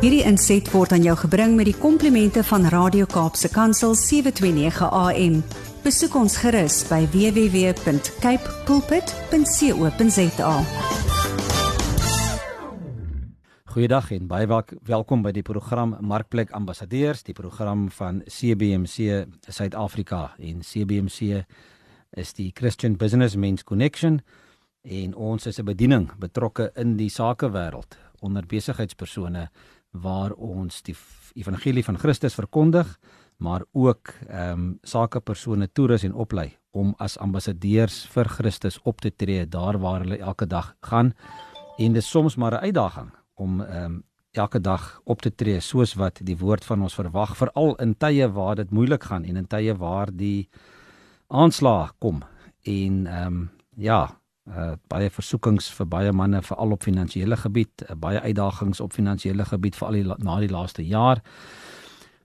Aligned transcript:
Hierdie 0.00 0.22
inset 0.24 0.64
word 0.72 0.94
aan 0.96 1.02
jou 1.04 1.12
gebring 1.26 1.58
met 1.58 1.66
die 1.68 1.76
komplimente 1.76 2.40
van 2.48 2.62
Radio 2.72 3.04
Kaapse 3.04 3.50
Kansel 3.52 3.92
729 4.00 4.86
AM. 4.96 5.34
Besoek 5.84 6.14
ons 6.16 6.38
gerus 6.40 6.78
by 6.88 7.02
www.cape 7.12 8.54
pulpit.co.za. 8.64 10.54
Goeiedag 13.74 14.08
en 14.16 14.24
baie 14.32 14.48
welkom 14.88 15.20
by 15.20 15.36
die 15.36 15.44
program 15.44 15.92
Markplek 16.00 16.56
Ambassadeurs, 16.56 17.20
die 17.28 17.36
program 17.36 17.90
van 17.92 18.24
CBMC 18.24 19.26
Suid-Afrika 19.52 20.30
en 20.40 20.64
CBMC 20.64 21.44
is 22.16 22.32
die 22.40 22.54
Christian 22.56 22.96
Businessmen's 22.96 23.68
Connection 23.68 24.22
en 24.80 25.12
ons 25.14 25.44
is 25.46 25.60
'n 25.60 25.64
bediening 25.68 26.08
betrokke 26.16 26.72
in 26.74 26.96
die 26.96 27.10
sakewêreld 27.10 27.98
onder 28.20 28.46
besigheidspersone 28.46 29.50
waar 29.90 30.32
ons 30.32 30.82
die 30.82 30.96
evangelie 31.34 31.84
van 31.84 31.98
Christus 31.98 32.34
verkondig 32.34 32.98
maar 33.40 33.64
ook 33.72 34.12
ehm 34.28 34.52
um, 34.52 34.78
sakepersone 34.82 35.72
toerus 35.72 36.02
en 36.02 36.14
oplei 36.14 36.56
om 36.70 36.94
as 36.98 37.18
ambassadeurs 37.18 38.04
vir 38.12 38.28
Christus 38.28 38.78
op 38.82 39.00
te 39.00 39.10
tree 39.16 39.46
daar 39.48 39.78
waar 39.78 40.00
hulle 40.00 40.18
elke 40.18 40.46
dag 40.46 40.74
gaan. 40.80 41.12
En 41.78 41.92
dit 41.92 42.02
is 42.02 42.10
soms 42.10 42.36
maar 42.36 42.52
'n 42.52 42.64
uitdaging 42.64 43.10
om 43.34 43.60
ehm 43.60 43.84
um, 43.84 44.04
elke 44.30 44.60
dag 44.60 45.00
op 45.04 45.22
te 45.22 45.34
tree 45.34 45.60
soos 45.60 45.94
wat 45.94 46.20
die 46.22 46.36
woord 46.38 46.64
van 46.64 46.82
ons 46.82 46.94
verwag 46.94 47.36
veral 47.36 47.74
in 47.74 47.96
tye 47.96 48.32
waar 48.32 48.54
dit 48.56 48.70
moeilik 48.70 49.04
gaan 49.04 49.24
en 49.24 49.36
in 49.36 49.46
tye 49.46 49.76
waar 49.76 50.08
die 50.12 50.48
aanslag 51.26 51.94
kom. 51.98 52.22
En 52.62 53.06
ehm 53.06 53.26
um, 53.26 53.50
ja 53.76 54.19
uh 54.50 54.72
baie 54.88 55.10
versoekings 55.10 55.70
vir 55.70 55.86
baie 55.86 56.12
manne 56.12 56.42
veral 56.42 56.72
op 56.72 56.82
finansiële 56.82 57.36
gebied, 57.36 57.82
uh, 57.88 57.96
baie 57.96 58.20
uitdagings 58.20 58.80
op 58.80 58.92
finansiële 58.92 59.44
gebied 59.44 59.76
veral 59.76 60.16
na 60.18 60.38
die 60.40 60.50
laaste 60.50 60.86
jaar. 60.86 61.22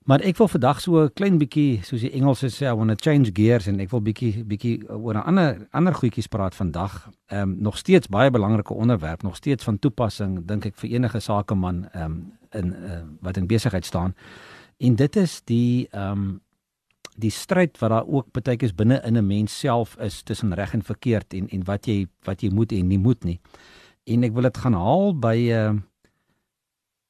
Maar 0.06 0.22
ek 0.22 0.36
wil 0.38 0.48
vandag 0.48 0.80
so 0.80 1.02
'n 1.02 1.10
klein 1.14 1.38
bietjie, 1.38 1.82
soos 1.82 2.00
die 2.00 2.12
Engelse 2.12 2.46
sê, 2.46 2.66
I 2.66 2.74
want 2.74 2.90
to 2.90 3.10
change 3.10 3.30
gears 3.34 3.66
en 3.66 3.80
ek 3.80 3.90
wil 3.90 4.00
bietjie 4.00 4.44
bietjie 4.44 4.88
oor 4.88 5.14
'n 5.14 5.26
ander 5.26 5.66
ander 5.72 5.94
goedjies 5.94 6.28
praat 6.28 6.54
vandag. 6.54 7.10
Ehm 7.26 7.42
um, 7.42 7.56
nog 7.58 7.78
steeds 7.78 8.06
baie 8.06 8.30
belangrike 8.30 8.74
onderwerp, 8.74 9.22
nog 9.22 9.36
steeds 9.36 9.64
van 9.64 9.78
toepassing 9.78 10.46
dink 10.46 10.64
ek 10.64 10.74
vir 10.76 10.90
enige 10.90 11.20
sakeman 11.20 11.88
ehm 11.92 12.04
um, 12.04 12.32
in 12.52 12.72
uh, 12.72 13.02
wat 13.20 13.36
in 13.36 13.46
besigheid 13.46 13.84
staan. 13.84 14.14
En 14.78 14.94
dit 14.94 15.16
is 15.16 15.40
die 15.44 15.88
ehm 15.90 16.10
um, 16.10 16.40
die 17.16 17.30
stryd 17.30 17.78
wat 17.80 17.90
daar 17.90 18.06
ook 18.06 18.30
baie 18.32 18.56
keer 18.56 18.72
binne 18.76 19.00
in 19.04 19.16
'n 19.16 19.26
mens 19.26 19.58
self 19.58 19.96
is 19.98 20.22
tussen 20.22 20.54
reg 20.54 20.72
en 20.74 20.82
verkeerd 20.82 21.34
en 21.34 21.48
en 21.48 21.64
wat 21.64 21.86
jy 21.86 22.06
wat 22.24 22.40
jy 22.42 22.50
moet 22.50 22.72
en 22.72 22.88
nie 22.88 22.98
moet 22.98 23.24
nie. 23.24 23.40
En 24.04 24.24
ek 24.24 24.32
wil 24.32 24.42
dit 24.42 24.56
gaan 24.56 24.74
haal 24.74 25.18
by 25.18 25.36
'n 25.36 25.50
uh, 25.50 25.80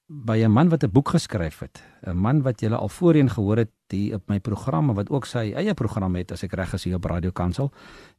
by 0.09 0.39
'n 0.39 0.53
man 0.53 0.69
wat 0.69 0.85
'n 0.85 0.91
boek 0.91 1.09
geskryf 1.09 1.59
het. 1.59 1.83
'n 2.07 2.17
Man 2.17 2.43
wat 2.43 2.61
jy 2.61 2.71
al 2.71 2.89
voorheen 2.89 3.31
gehoor 3.31 3.57
het 3.57 3.71
die 3.87 4.15
op 4.15 4.29
my 4.29 4.41
programme 4.41 4.95
wat 4.95 5.11
ook 5.11 5.27
sy 5.27 5.53
eie 5.53 5.75
program 5.75 6.15
het 6.15 6.33
as 6.33 6.43
ek 6.43 6.53
reg 6.53 6.75
is 6.75 6.85
hier 6.85 6.95
op 6.95 7.05
Radio 7.05 7.31
Kansel 7.31 7.73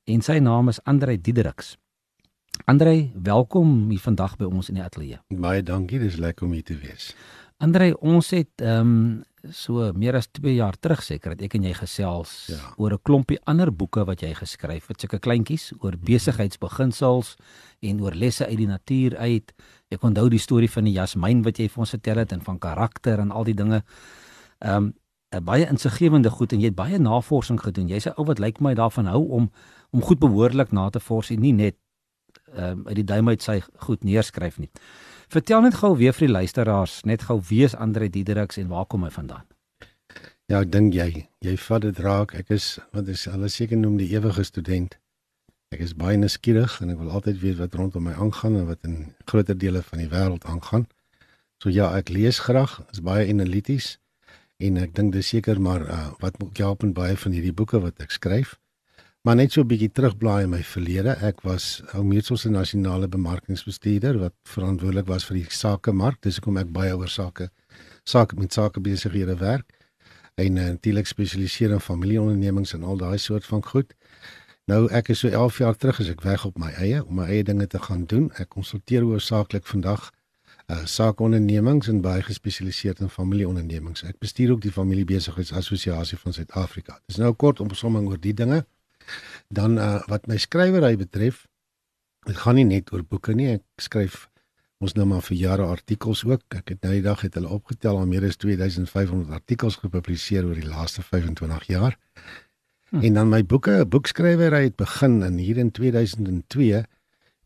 en 0.05 0.21
sy 0.21 0.39
naam 0.39 0.67
is 0.67 0.83
Andre 0.83 1.21
Diedericks. 1.21 1.77
Andre, 2.65 3.11
welkom 3.13 3.89
hier 3.89 3.99
vandag 3.99 4.35
by 4.37 4.45
ons 4.45 4.69
in 4.69 4.75
die 4.75 4.83
ateljee. 4.83 5.19
Baie 5.29 5.63
dankie, 5.63 5.99
dis 5.99 6.17
lekker 6.17 6.45
om 6.45 6.51
hier 6.51 6.63
te 6.63 6.77
wees. 6.77 7.15
Andre, 7.57 7.97
ons 7.99 8.29
het 8.29 8.61
ehm 8.61 8.79
um, 8.79 9.23
so 9.51 9.91
meer 9.93 10.15
as 10.15 10.27
2 10.31 10.55
jaar 10.55 10.75
terug 10.79 11.01
seker 11.03 11.35
dat 11.35 11.45
ek 11.47 11.55
en 11.57 11.63
jy 11.67 11.73
gesels 11.77 12.31
ja. 12.51 12.59
oor 12.77 12.93
'n 12.93 13.03
klompie 13.03 13.39
ander 13.45 13.71
boeke 13.71 14.05
wat 14.05 14.21
jy 14.21 14.33
geskryf 14.33 14.87
het, 14.87 15.01
sulke 15.01 15.19
kleintjies 15.19 15.73
oor 15.79 15.97
besigheidsbeginsels 15.97 17.35
en 17.81 18.01
oor 18.01 18.13
lesse 18.13 18.45
uit 18.45 18.57
die 18.57 18.67
natuur 18.67 19.17
uit. 19.17 19.53
Ek 19.89 20.03
onthou 20.03 20.29
die 20.29 20.39
storie 20.39 20.69
van 20.69 20.83
die 20.83 20.93
jasmiin 20.93 21.43
wat 21.43 21.59
jy 21.59 21.67
vir 21.69 21.79
ons 21.79 21.95
vertel 21.95 22.17
het 22.17 22.31
en 22.31 22.41
van 22.41 22.59
karakter 22.59 23.19
en 23.19 23.31
al 23.31 23.43
die 23.43 23.55
dinge. 23.55 23.83
Ehm 24.59 24.75
um, 24.75 24.93
baie 25.43 25.67
insiggewende 25.67 26.29
goed 26.29 26.53
en 26.53 26.59
jy 26.59 26.69
het 26.71 26.75
baie 26.75 26.97
navorsing 26.97 27.59
gedoen. 27.59 27.87
Jy's 27.87 28.07
'n 28.07 28.15
ou 28.17 28.25
wat 28.25 28.39
lyk 28.39 28.61
my 28.61 28.73
daarvan 28.73 29.05
hou 29.05 29.27
om 29.29 29.51
om 29.91 30.01
goed 30.01 30.19
behoorlik 30.19 30.71
na 30.71 30.89
te 30.89 30.99
vors 30.99 31.29
en 31.29 31.39
nie 31.39 31.53
net 31.53 31.75
ehm 32.55 32.79
um, 32.79 32.87
uit 32.87 32.95
die 32.95 33.03
duim 33.03 33.27
uit 33.29 33.41
sy 33.41 33.61
goed 33.75 34.03
neerskryf 34.03 34.57
nie. 34.57 34.69
Vertel 35.27 35.61
net 35.61 35.75
gou 35.75 35.91
weer 35.99 36.13
vir 36.15 36.23
die 36.29 36.33
luisteraars, 36.33 37.01
net 37.03 37.25
gou 37.27 37.41
wie 37.49 37.65
is 37.65 37.73
Andre 37.75 38.07
Diedericks 38.07 38.55
en 38.57 38.69
waar 38.71 38.85
kom 38.87 39.03
hy 39.03 39.09
vandaan? 39.11 39.43
Ja, 40.47 40.61
ek 40.61 40.69
dink 40.71 40.93
jy, 40.95 41.25
jy 41.43 41.55
vat 41.59 41.83
dit 41.83 41.97
raak. 41.99 42.31
Ek 42.39 42.53
is 42.55 42.77
wat 42.95 43.09
is 43.11 43.25
hulle 43.27 43.49
seker 43.51 43.75
noem 43.75 43.97
die 43.99 44.07
ewige 44.13 44.45
student. 44.47 44.95
Ek 45.75 45.81
is 45.83 45.91
baie 45.99 46.15
nuuskierig 46.15 46.77
en 46.79 46.93
ek 46.93 47.01
wil 47.01 47.11
altyd 47.11 47.41
weet 47.41 47.59
wat 47.59 47.75
rondom 47.75 48.07
my 48.07 48.13
aangaan 48.15 48.55
en 48.55 48.69
wat 48.69 48.87
in 48.87 48.95
groter 49.27 49.57
dele 49.59 49.81
van 49.83 49.99
die 49.99 50.07
wêreld 50.13 50.47
aangaan. 50.47 50.87
So 51.59 51.75
ja, 51.75 51.89
ek 51.97 52.07
lees 52.15 52.39
graag, 52.45 52.77
is 52.95 53.03
baie 53.03 53.27
analities 53.27 53.97
en 54.63 54.79
ek 54.79 54.95
dink 54.95 55.11
dis 55.11 55.27
seker 55.35 55.59
maar 55.59 55.83
uh, 55.83 55.99
wat 56.23 56.39
help 56.55 56.87
in 56.87 56.95
baie 56.95 57.19
van 57.19 57.35
hierdie 57.35 57.51
boeke 57.51 57.83
wat 57.83 57.99
ek 57.99 58.15
skryf. 58.15 58.55
Maar 59.27 59.35
net 59.35 59.51
so 59.51 59.61
'n 59.61 59.67
bietjie 59.67 59.91
terugblaai 59.91 60.43
in 60.43 60.49
my 60.49 60.63
verlede. 60.63 61.09
Ek 61.09 61.41
was 61.41 61.81
ou 61.93 62.03
Meetsel 62.03 62.37
se 62.37 62.49
nasionale 62.49 63.07
bemarkingsbestuurder 63.07 64.17
wat 64.17 64.33
verantwoordelik 64.43 65.07
was 65.07 65.25
vir 65.25 65.35
die 65.35 65.45
sakemark. 65.49 66.21
Dis 66.21 66.35
hoekom 66.35 66.57
ek 66.57 66.71
baie 66.71 66.97
oor 66.97 67.07
sake 67.07 67.49
sake 68.03 68.35
met 68.35 68.53
sake 68.53 68.79
besighede 68.79 69.35
werk. 69.37 69.73
En 70.35 70.55
uh, 70.55 70.63
natuurlik 70.65 71.07
spesialiseer 71.07 71.71
in 71.71 71.79
familieondernemings 71.79 72.73
en 72.73 72.83
al 72.83 72.97
daai 72.97 73.17
soort 73.17 73.45
van 73.45 73.63
goed. 73.63 73.93
Nou 74.65 74.87
ek 74.91 75.09
is 75.09 75.19
so 75.19 75.27
11 75.27 75.57
jaar 75.57 75.75
terug 75.75 75.99
as 75.99 76.09
ek 76.09 76.21
weg 76.21 76.45
op 76.45 76.57
my 76.57 76.71
eie 76.71 77.05
om 77.05 77.15
my 77.15 77.25
eie 77.25 77.43
dinge 77.43 77.67
te 77.67 77.79
gaan 77.79 78.05
doen. 78.05 78.31
Ek 78.37 78.49
konsulteer 78.49 79.01
hoofsaaklik 79.01 79.67
vandag 79.67 80.11
uh 80.71 80.85
sakeondernemings 80.85 81.87
en 81.87 82.01
baie 82.01 82.21
gespesialiseerd 82.21 82.99
in 82.99 83.09
familieondernemings. 83.09 84.03
Ek 84.03 84.19
bestuur 84.19 84.51
ook 84.51 84.61
die 84.61 84.71
familiebesigheidsassosiasie 84.71 86.17
van 86.17 86.33
Suid-Afrika. 86.33 87.01
Dis 87.07 87.17
nou 87.17 87.33
kort 87.33 87.59
opsomming 87.59 88.07
oor 88.07 88.19
die 88.19 88.33
dinge. 88.33 88.65
Dan 89.47 89.77
uh, 89.77 90.01
wat 90.07 90.27
my 90.27 90.37
skrywery 90.37 90.95
betref, 90.97 91.45
dit 92.27 92.37
gaan 92.37 92.55
nie 92.59 92.67
net 92.67 92.91
oor 92.93 93.03
boeke 93.03 93.35
nie. 93.37 93.53
Ek 93.59 93.63
skryf 93.81 94.27
ons 94.83 94.93
nou 94.93 95.07
maar 95.09 95.23
vir 95.25 95.37
jare 95.37 95.65
artikels 95.65 96.23
ook. 96.27 96.43
Ek 96.53 96.75
het 96.75 96.83
nou 96.83 96.93
die 96.93 97.05
dag 97.05 97.23
het 97.25 97.37
hulle 97.39 97.49
opgetel 97.53 97.97
al 97.97 98.09
meer 98.09 98.27
as 98.27 98.37
2500 98.37 99.33
artikels 99.33 99.79
gepubliseer 99.81 100.45
oor 100.45 100.59
die 100.59 100.67
laaste 100.67 101.01
25 101.05 101.69
jaar. 101.71 101.97
Hm. 102.89 103.01
En 103.03 103.13
dan 103.13 103.31
my 103.31 103.41
boeke, 103.43 103.81
boekskrywery 103.85 104.63
het 104.69 104.77
begin 104.79 105.21
in 105.23 105.41
hier 105.41 105.57
in 105.57 105.71
2002 105.71 106.85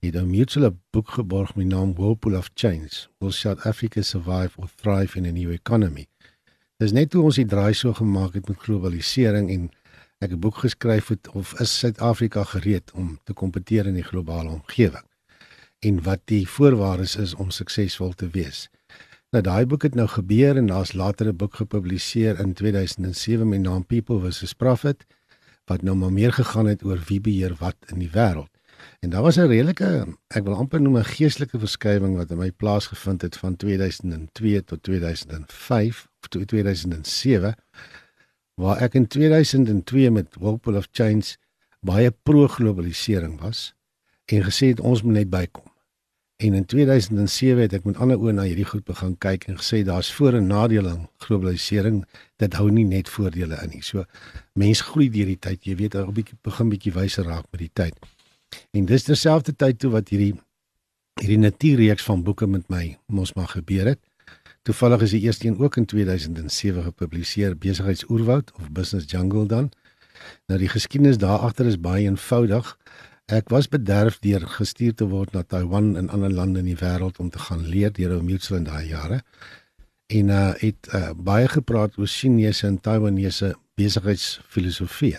het 0.01 0.15
'n 0.15 0.29
mutual 0.29 0.77
boek 0.91 1.09
geborg 1.09 1.55
met 1.55 1.69
die 1.69 1.75
naam 1.75 1.93
Whirlpool 1.93 2.37
of 2.37 2.49
Change. 2.53 3.07
Will 3.19 3.31
South 3.31 3.65
Africa 3.65 4.01
survive 4.01 4.57
or 4.57 4.67
thrive 4.75 5.17
in 5.17 5.25
a 5.25 5.31
new 5.31 5.51
economy? 5.51 6.07
Dis 6.77 6.91
net 6.91 7.13
hoe 7.13 7.23
ons 7.23 7.35
die 7.35 7.45
draai 7.45 7.73
so 7.73 7.93
gemaak 7.93 8.33
het 8.33 8.47
met 8.47 8.57
globalisering 8.57 9.49
en 9.49 9.69
ek 10.21 10.31
'n 10.31 10.39
boek 10.39 10.57
geskryf 10.61 11.07
het 11.07 11.29
of 11.29 11.59
is 11.59 11.77
Suid-Afrika 11.79 12.43
gereed 12.43 12.91
om 12.93 13.19
te 13.23 13.33
kompeteer 13.33 13.85
in 13.85 13.97
die 13.97 14.09
globale 14.11 14.49
omgewing 14.49 15.07
en 15.79 16.03
wat 16.03 16.21
die 16.25 16.47
voorwaardes 16.47 17.15
is 17.15 17.33
om 17.33 17.49
suksesvol 17.49 18.13
te 18.13 18.29
wees. 18.29 18.69
Nou 19.31 19.41
daai 19.43 19.65
boek 19.65 19.83
het 19.87 19.95
nou 19.95 20.07
gebeur 20.07 20.57
en 20.57 20.67
daar's 20.69 20.93
later 20.93 21.27
'n 21.27 21.35
boek 21.35 21.55
gepubliseer 21.55 22.39
in 22.39 22.53
2007 22.53 23.49
met 23.49 23.59
naam 23.59 23.85
People 23.85 24.19
vs 24.19 24.53
Profit 24.53 25.05
wat 25.65 25.81
nou 25.81 25.95
maar 25.95 26.13
meer 26.13 26.33
gegaan 26.33 26.65
het 26.65 26.83
oor 26.83 26.99
wie 27.07 27.21
beheer 27.21 27.55
wat 27.59 27.75
in 27.87 27.99
die 27.99 28.09
wêreld. 28.09 28.51
En 28.99 29.09
daar 29.09 29.21
was 29.21 29.37
'n 29.37 29.47
redelike, 29.47 30.17
ek 30.27 30.43
wil 30.43 30.55
amper 30.55 30.81
noem 30.81 30.97
'n 30.97 31.03
geestelike 31.03 31.59
verskywing 31.59 32.15
wat 32.17 32.31
in 32.31 32.37
my 32.37 32.51
plaas 32.51 32.87
gevind 32.87 33.21
het 33.21 33.37
van 33.37 33.55
2002 33.55 34.63
tot 34.63 34.83
2005 34.83 36.07
of 36.21 36.45
2007 36.45 37.55
waar 38.55 38.81
ek 38.81 38.95
in 38.99 39.07
2002 39.07 40.11
met 40.11 40.35
Whirlpool 40.39 40.75
of 40.75 40.87
Change 40.91 41.37
baie 41.81 42.11
pro-globalisering 42.11 43.39
was 43.41 43.71
en 44.25 44.43
gesê 44.45 44.71
het 44.71 44.79
ons 44.79 45.01
moet 45.01 45.21
net 45.21 45.29
bykom. 45.29 45.65
En 46.41 46.53
in 46.53 46.65
2007 46.65 47.61
het 47.61 47.73
ek 47.77 47.83
met 47.85 47.99
ander 48.01 48.17
oë 48.17 48.33
na 48.33 48.47
hierdie 48.49 48.65
goed 48.65 48.85
begin 48.87 49.13
kyk 49.21 49.45
en 49.51 49.59
gesê 49.59 49.83
daar's 49.85 50.09
voor- 50.13 50.39
en 50.39 50.47
nadele 50.47 50.89
aan 50.89 51.09
globalisering. 51.17 52.05
Dit 52.41 52.53
hou 52.53 52.71
nie 52.71 52.85
net 52.85 53.09
voordele 53.09 53.59
in 53.63 53.69
nie. 53.69 53.81
So 53.81 54.05
mense 54.53 54.83
groei 54.83 55.09
deur 55.09 55.25
die 55.25 55.39
tyd. 55.39 55.63
Jy 55.63 55.75
weet, 55.75 55.95
'n 55.95 56.13
bietjie 56.13 56.37
begin 56.41 56.69
bietjie 56.69 56.93
wyser 56.93 57.25
raak 57.25 57.45
met 57.51 57.59
die 57.59 57.71
tyd. 57.73 57.93
En 58.71 58.85
dis 58.85 59.03
terselfdertyd 59.03 59.79
toe 59.79 59.91
wat 59.91 60.09
hierdie 60.09 60.33
hierdie 61.19 61.37
natuurreeks 61.37 62.03
van 62.03 62.23
boeke 62.23 62.47
met 62.47 62.69
my 62.69 62.97
mos 63.07 63.33
maar 63.33 63.47
gebeur 63.47 63.85
het. 63.85 63.99
Toevallig 64.61 65.01
is 65.01 65.13
die 65.15 65.21
eerste 65.21 65.47
een 65.47 65.59
ook 65.59 65.75
in 65.75 65.85
2007 65.85 66.83
gepubliseer, 66.83 67.57
Besigheidsoerwoud 67.57 68.51
of 68.59 68.71
Business 68.71 69.11
Jungle 69.11 69.45
dan. 69.45 69.71
Nou 70.45 70.59
die 70.59 70.69
geskiedenis 70.69 71.17
daar 71.17 71.39
agter 71.39 71.65
is 71.65 71.79
baie 71.79 72.05
eenvoudig. 72.05 72.77
Ek 73.25 73.49
was 73.49 73.69
bederf 73.71 74.19
deur 74.19 74.45
gestuur 74.47 74.93
te 74.93 75.07
word 75.09 75.33
na 75.33 75.41
Taiwan 75.41 75.95
en 75.97 76.09
ander 76.13 76.33
lande 76.33 76.61
in 76.61 76.69
die 76.69 76.77
wêreld 76.77 77.17
om 77.17 77.29
te 77.29 77.39
gaan 77.39 77.65
leer 77.65 77.93
deur 77.95 78.13
ou 78.17 78.21
Mutual 78.21 78.59
in 78.59 78.69
daai 78.69 78.87
jare. 78.87 79.21
En 80.13 80.29
uh 80.29 80.53
het 80.61 80.89
uh, 80.93 81.09
baie 81.15 81.47
gepraat 81.47 81.97
oor 81.97 82.07
Chinese 82.07 82.67
en 82.67 82.79
Taiwanese 82.79 83.55
besigheidsfilosofie. 83.79 85.17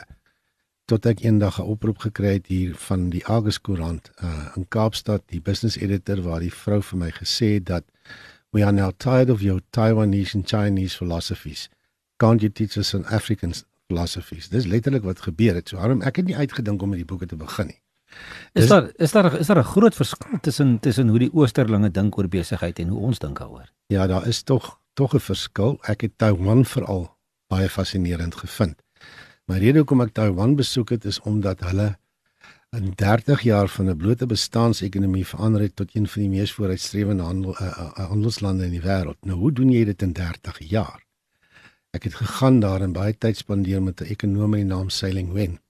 Tot 0.87 1.06
ek 1.06 1.25
eendag 1.25 1.59
'n 1.59 1.67
oproep 1.75 1.99
gekry 1.99 2.37
het 2.38 2.47
hier 2.47 2.75
van 2.75 3.11
die 3.11 3.25
Argus 3.27 3.61
Koerant 3.61 4.11
uh 4.23 4.53
in 4.56 4.69
Kaapstad, 4.69 5.23
die 5.27 5.41
business 5.41 5.77
editor 5.77 6.23
waar 6.23 6.41
die 6.41 6.55
vrou 6.55 6.83
vir 6.83 6.99
my 6.99 7.11
gesê 7.11 7.55
het 7.59 7.67
dat 7.67 7.85
We 8.52 8.62
are 8.62 8.72
now 8.72 8.90
tired 8.90 9.31
of 9.31 9.40
your 9.40 9.60
Taiwanese 9.70 10.34
and 10.34 10.46
Chinese 10.46 10.94
philosophies. 10.94 11.70
Can't 12.19 12.43
you 12.43 12.50
teach 12.52 12.76
us 12.76 12.88
some 12.88 13.04
African 13.08 13.54
philosophies? 13.88 14.50
Dis 14.52 14.66
letterlik 14.69 15.06
wat 15.08 15.22
gebeur 15.25 15.56
het. 15.56 15.72
So 15.72 15.81
daarom 15.81 16.02
ek 16.04 16.20
het 16.20 16.28
nie 16.28 16.37
uitgedink 16.37 16.82
om 16.84 16.93
met 16.93 17.00
die 17.00 17.08
boeke 17.08 17.26
te 17.31 17.38
begin 17.40 17.72
nie. 17.72 17.78
Is 18.52 18.69
daar 18.69 18.90
is 19.00 19.14
daar 19.16 19.38
is 19.40 19.49
daar 19.49 19.58
'n 19.58 19.72
groot 19.72 19.94
verskil 19.94 20.38
tussen 20.40 20.78
tussen 20.81 21.08
hoe 21.08 21.19
die 21.19 21.32
oosterlinge 21.32 21.90
dink 21.90 22.19
oor 22.19 22.28
besigheid 22.28 22.78
en 22.78 22.88
hoe 22.88 23.00
ons 23.00 23.19
dink 23.19 23.38
daaroor? 23.38 23.72
Ja, 23.87 24.06
daar 24.06 24.26
is 24.26 24.43
tog 24.43 24.81
tog 24.93 25.14
'n 25.14 25.20
verskil. 25.20 25.78
Ek 25.82 26.00
het 26.00 26.19
Taiwan 26.19 26.64
veral 26.64 27.16
baie 27.49 27.69
fascinerend 27.69 28.34
gevind. 28.34 28.82
My 29.46 29.58
rede 29.58 29.78
hoekom 29.78 30.00
ek 30.00 30.12
Taiwan 30.12 30.56
besoek 30.56 30.90
het 30.90 31.04
is 31.04 31.20
omdat 31.20 31.60
hulle 31.60 31.96
in 32.77 32.93
30 32.95 33.43
jaar 33.43 33.69
van 33.69 33.89
'n 33.89 33.97
blote 33.97 34.27
bestaansekonomie 34.27 35.27
verander 35.27 35.61
het 35.61 35.77
tot 35.77 35.95
een 35.95 36.09
van 36.09 36.23
die 36.23 36.31
mees 36.31 36.53
vooruitstrewende 36.53 37.23
handel, 37.23 37.55
uh, 37.61 37.67
uh, 37.67 38.09
handelslande 38.09 38.65
in 38.65 38.71
die 38.71 38.81
wêreld. 38.81 39.21
Nou, 39.21 39.39
hoe 39.39 39.53
doen 39.53 39.71
jy 39.71 39.85
dit 39.85 40.03
in 40.03 40.13
30 40.13 40.59
jaar? 40.59 41.05
Ek 41.91 42.03
het 42.03 42.15
gegaan 42.15 42.61
daar 42.61 42.81
en 42.81 42.93
baie 42.93 43.19
tyd 43.19 43.37
spandeer 43.37 43.83
met 43.83 44.01
'n 44.01 44.05
ekonom 44.05 44.51
met 44.51 44.61
die 44.61 44.69
naam 44.69 44.89
Sailing 44.89 45.33
Wen 45.33 45.61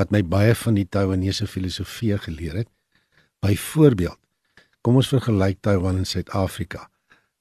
wat 0.00 0.10
my 0.14 0.22
baie 0.24 0.54
van 0.56 0.78
die 0.78 0.86
Taiwanese 0.88 1.46
filosofie 1.46 2.16
geleer 2.18 2.62
het. 2.62 2.68
Byvoorbeeld, 3.44 4.18
kom 4.80 4.96
ons 4.96 5.10
vergelyk 5.12 5.60
Taiwan 5.60 6.00
en 6.00 6.08
Suid-Afrika. 6.08 6.88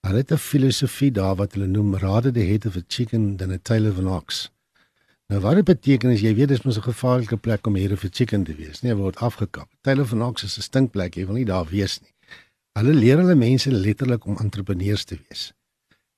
Hulle 0.03 0.23
het 0.23 0.31
'n 0.31 0.37
filosofie 0.37 1.11
daar 1.11 1.35
wat 1.35 1.53
hulle 1.53 1.67
noem 1.67 1.95
rather 1.95 2.31
the 2.33 2.43
head 2.51 2.65
of 2.65 2.75
a 2.75 2.83
chicken 2.87 3.37
than 3.37 3.51
a 3.51 3.57
tail 3.61 3.89
of 3.89 3.97
an 3.97 4.07
ox. 4.07 4.51
Nou 5.29 5.41
wat 5.41 5.59
dit 5.59 5.65
beteken 5.65 6.09
is 6.09 6.23
jy 6.25 6.31
weet 6.33 6.49
dis 6.49 6.63
mos 6.65 6.77
'n 6.79 6.89
gevaarlike 6.89 7.37
plek 7.37 7.67
om 7.67 7.75
hier 7.75 7.91
'n 7.93 8.09
chicken 8.11 8.43
te 8.43 8.55
wees. 8.55 8.81
Nee, 8.81 8.95
word 8.95 9.15
afgekap. 9.15 9.69
Tail 9.81 9.99
of 9.99 10.11
an 10.11 10.21
ox 10.21 10.43
is 10.43 10.57
'n 10.57 10.61
stinkplek, 10.61 11.15
jy 11.15 11.25
wil 11.25 11.35
nie 11.35 11.45
daar 11.45 11.69
wees 11.69 12.01
nie. 12.01 12.13
Hulle 12.73 12.93
leer 12.93 13.17
hulle 13.17 13.35
mense 13.35 13.71
letterlik 13.71 14.25
om 14.25 14.37
entrepreneurs 14.37 15.03
te 15.03 15.19
wees. 15.27 15.53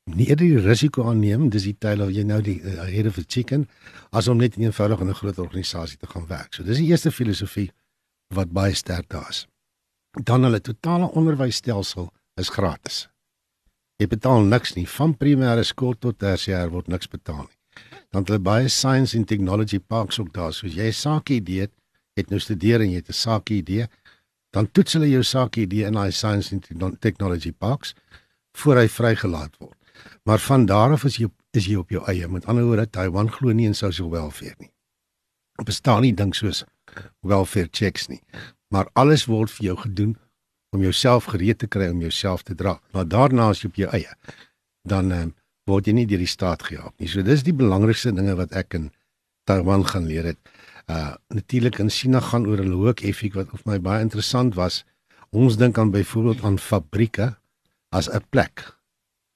Nie 0.06 0.28
eerder 0.28 0.48
die 0.48 0.60
risiko 0.60 1.04
aanneem, 1.04 1.50
dis 1.50 1.64
die 1.64 1.78
of 1.82 2.10
jy 2.10 2.24
nou 2.24 2.42
die 2.42 2.62
uh, 2.62 2.84
head 2.84 3.06
of 3.06 3.18
a 3.18 3.24
chicken 3.28 3.68
as 4.12 4.28
om 4.28 4.38
net 4.38 4.56
eenvoudig 4.56 5.00
in 5.00 5.08
'n 5.10 5.14
groot 5.14 5.40
organisasie 5.40 5.98
te 5.98 6.08
gaan 6.08 6.28
werk. 6.28 6.54
So 6.54 6.64
dis 6.64 6.78
die 6.78 6.88
eerste 6.88 7.12
filosofie 7.12 7.72
wat 8.34 8.52
baie 8.52 8.74
sterk 8.74 9.10
daar 9.10 9.30
is. 9.30 9.48
Dan 10.24 10.44
hulle 10.44 10.62
totale 10.62 11.12
onderwysstelsel 11.12 12.14
is 12.36 12.50
gratis. 12.50 13.10
Jy 13.98 14.08
betaal 14.08 14.42
niks 14.42 14.74
nie 14.74 14.88
van 14.88 15.18
primêre 15.18 15.64
skool 15.64 15.98
tot 16.00 16.18
tersiêr 16.18 16.70
word 16.70 16.88
niks 16.88 17.08
betaal 17.08 17.44
nie 17.44 17.61
dan 18.12 18.26
hulle 18.28 18.40
baie 18.40 18.70
science 18.70 19.18
and 19.18 19.28
technology 19.28 19.80
parks 19.80 20.20
ook 20.20 20.34
daar. 20.34 20.54
So 20.54 20.68
jy 20.68 20.92
sake 20.92 21.34
idee 21.40 21.68
het, 21.68 21.74
het 22.20 22.30
nou 22.30 22.40
studeer 22.40 22.82
en 22.84 22.90
jy 22.92 23.00
het 23.00 23.10
'n 23.10 23.14
sake 23.14 23.54
idee, 23.54 23.88
dan 24.52 24.72
toets 24.72 24.94
hulle 24.94 25.10
jou 25.10 25.24
sake 25.24 25.62
idee 25.62 25.86
in 25.86 25.94
daai 25.94 26.12
science 26.12 26.52
and 26.52 27.00
technology 27.00 27.52
parks 27.52 27.94
voor 28.52 28.76
hy 28.76 28.88
vrygelaat 28.88 29.58
word. 29.60 29.78
Maar 30.24 30.40
van 30.40 30.66
daar 30.66 30.92
af 30.92 31.04
is 31.04 31.18
jy 31.18 31.30
is 31.52 31.66
jy 31.66 31.76
op 31.76 31.90
jou 31.90 32.04
eie. 32.08 32.28
Met 32.28 32.46
ander 32.46 32.64
woorde, 32.64 32.90
Taiwan 32.90 33.32
glo 33.32 33.52
nie 33.52 33.66
in 33.66 33.76
social 33.76 34.10
welfare 34.10 34.56
nie. 34.58 34.72
Daar 35.56 35.66
bestaan 35.66 36.02
nie 36.02 36.14
ding 36.14 36.36
soos 36.36 36.64
welfare 37.20 37.68
checks 37.72 38.08
nie. 38.08 38.22
Maar 38.68 38.90
alles 38.94 39.26
word 39.26 39.52
vir 39.52 39.66
jou 39.66 39.78
gedoen 39.78 40.18
om 40.72 40.82
jouself 40.82 41.26
gereed 41.26 41.58
te 41.58 41.68
kry 41.68 41.90
om 41.92 42.00
jouself 42.00 42.44
te 42.44 42.56
dra. 42.56 42.80
Maar 42.92 43.08
daarna 43.08 43.50
as 43.50 43.62
jy 43.62 43.68
op 43.68 43.76
jou 43.76 43.90
eie 43.92 44.16
dan 44.88 45.12
um, 45.12 45.36
word 45.72 45.88
jy 45.88 45.96
nie 45.98 46.08
deur 46.10 46.22
die 46.22 46.30
staat 46.30 46.66
gehelp 46.68 46.94
nie. 47.00 47.10
So 47.10 47.24
dis 47.26 47.46
die 47.48 47.56
belangrikste 47.56 48.14
dinge 48.16 48.36
wat 48.40 48.54
ek 48.58 48.76
in 48.78 48.92
Taiwan 49.50 49.86
gaan 49.88 50.08
leer 50.12 50.32
het. 50.34 50.40
Uh 50.92 51.16
natuurlik 51.34 51.80
in 51.80 51.90
China 51.90 52.20
gaan 52.20 52.48
oor 52.50 52.62
hulle 52.62 52.78
hoek 52.84 53.04
effek 53.08 53.38
wat 53.40 53.52
vir 53.56 53.66
my 53.66 53.80
baie 53.80 54.06
interessant 54.06 54.58
was. 54.60 54.84
Ons 55.32 55.58
dink 55.58 55.78
aan 55.80 55.94
byvoorbeeld 55.96 56.44
aan 56.44 56.60
fabrieke 56.60 57.34
as 57.92 58.10
'n 58.10 58.24
plek. 58.30 58.76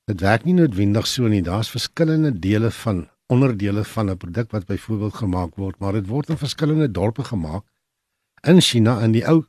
Dit 0.05 0.21
werk 0.21 0.45
nie 0.45 0.53
noodwendig 0.53 1.07
so 1.07 1.27
nie. 1.27 1.41
Daar's 1.41 1.69
verskillende 1.69 2.31
dele 2.39 2.71
van 2.71 3.07
onderdele 3.27 3.83
van 3.83 4.09
'n 4.09 4.17
produk 4.17 4.51
wat 4.51 4.65
byvoorbeeld 4.65 5.13
gemaak 5.13 5.55
word, 5.55 5.79
maar 5.79 5.93
dit 5.93 6.07
word 6.07 6.29
in 6.29 6.37
verskillende 6.37 6.91
dorpe 6.91 7.23
gemaak 7.23 7.63
in 8.43 8.61
China 8.61 9.01
en 9.01 9.11
die 9.11 9.25
ou 9.27 9.45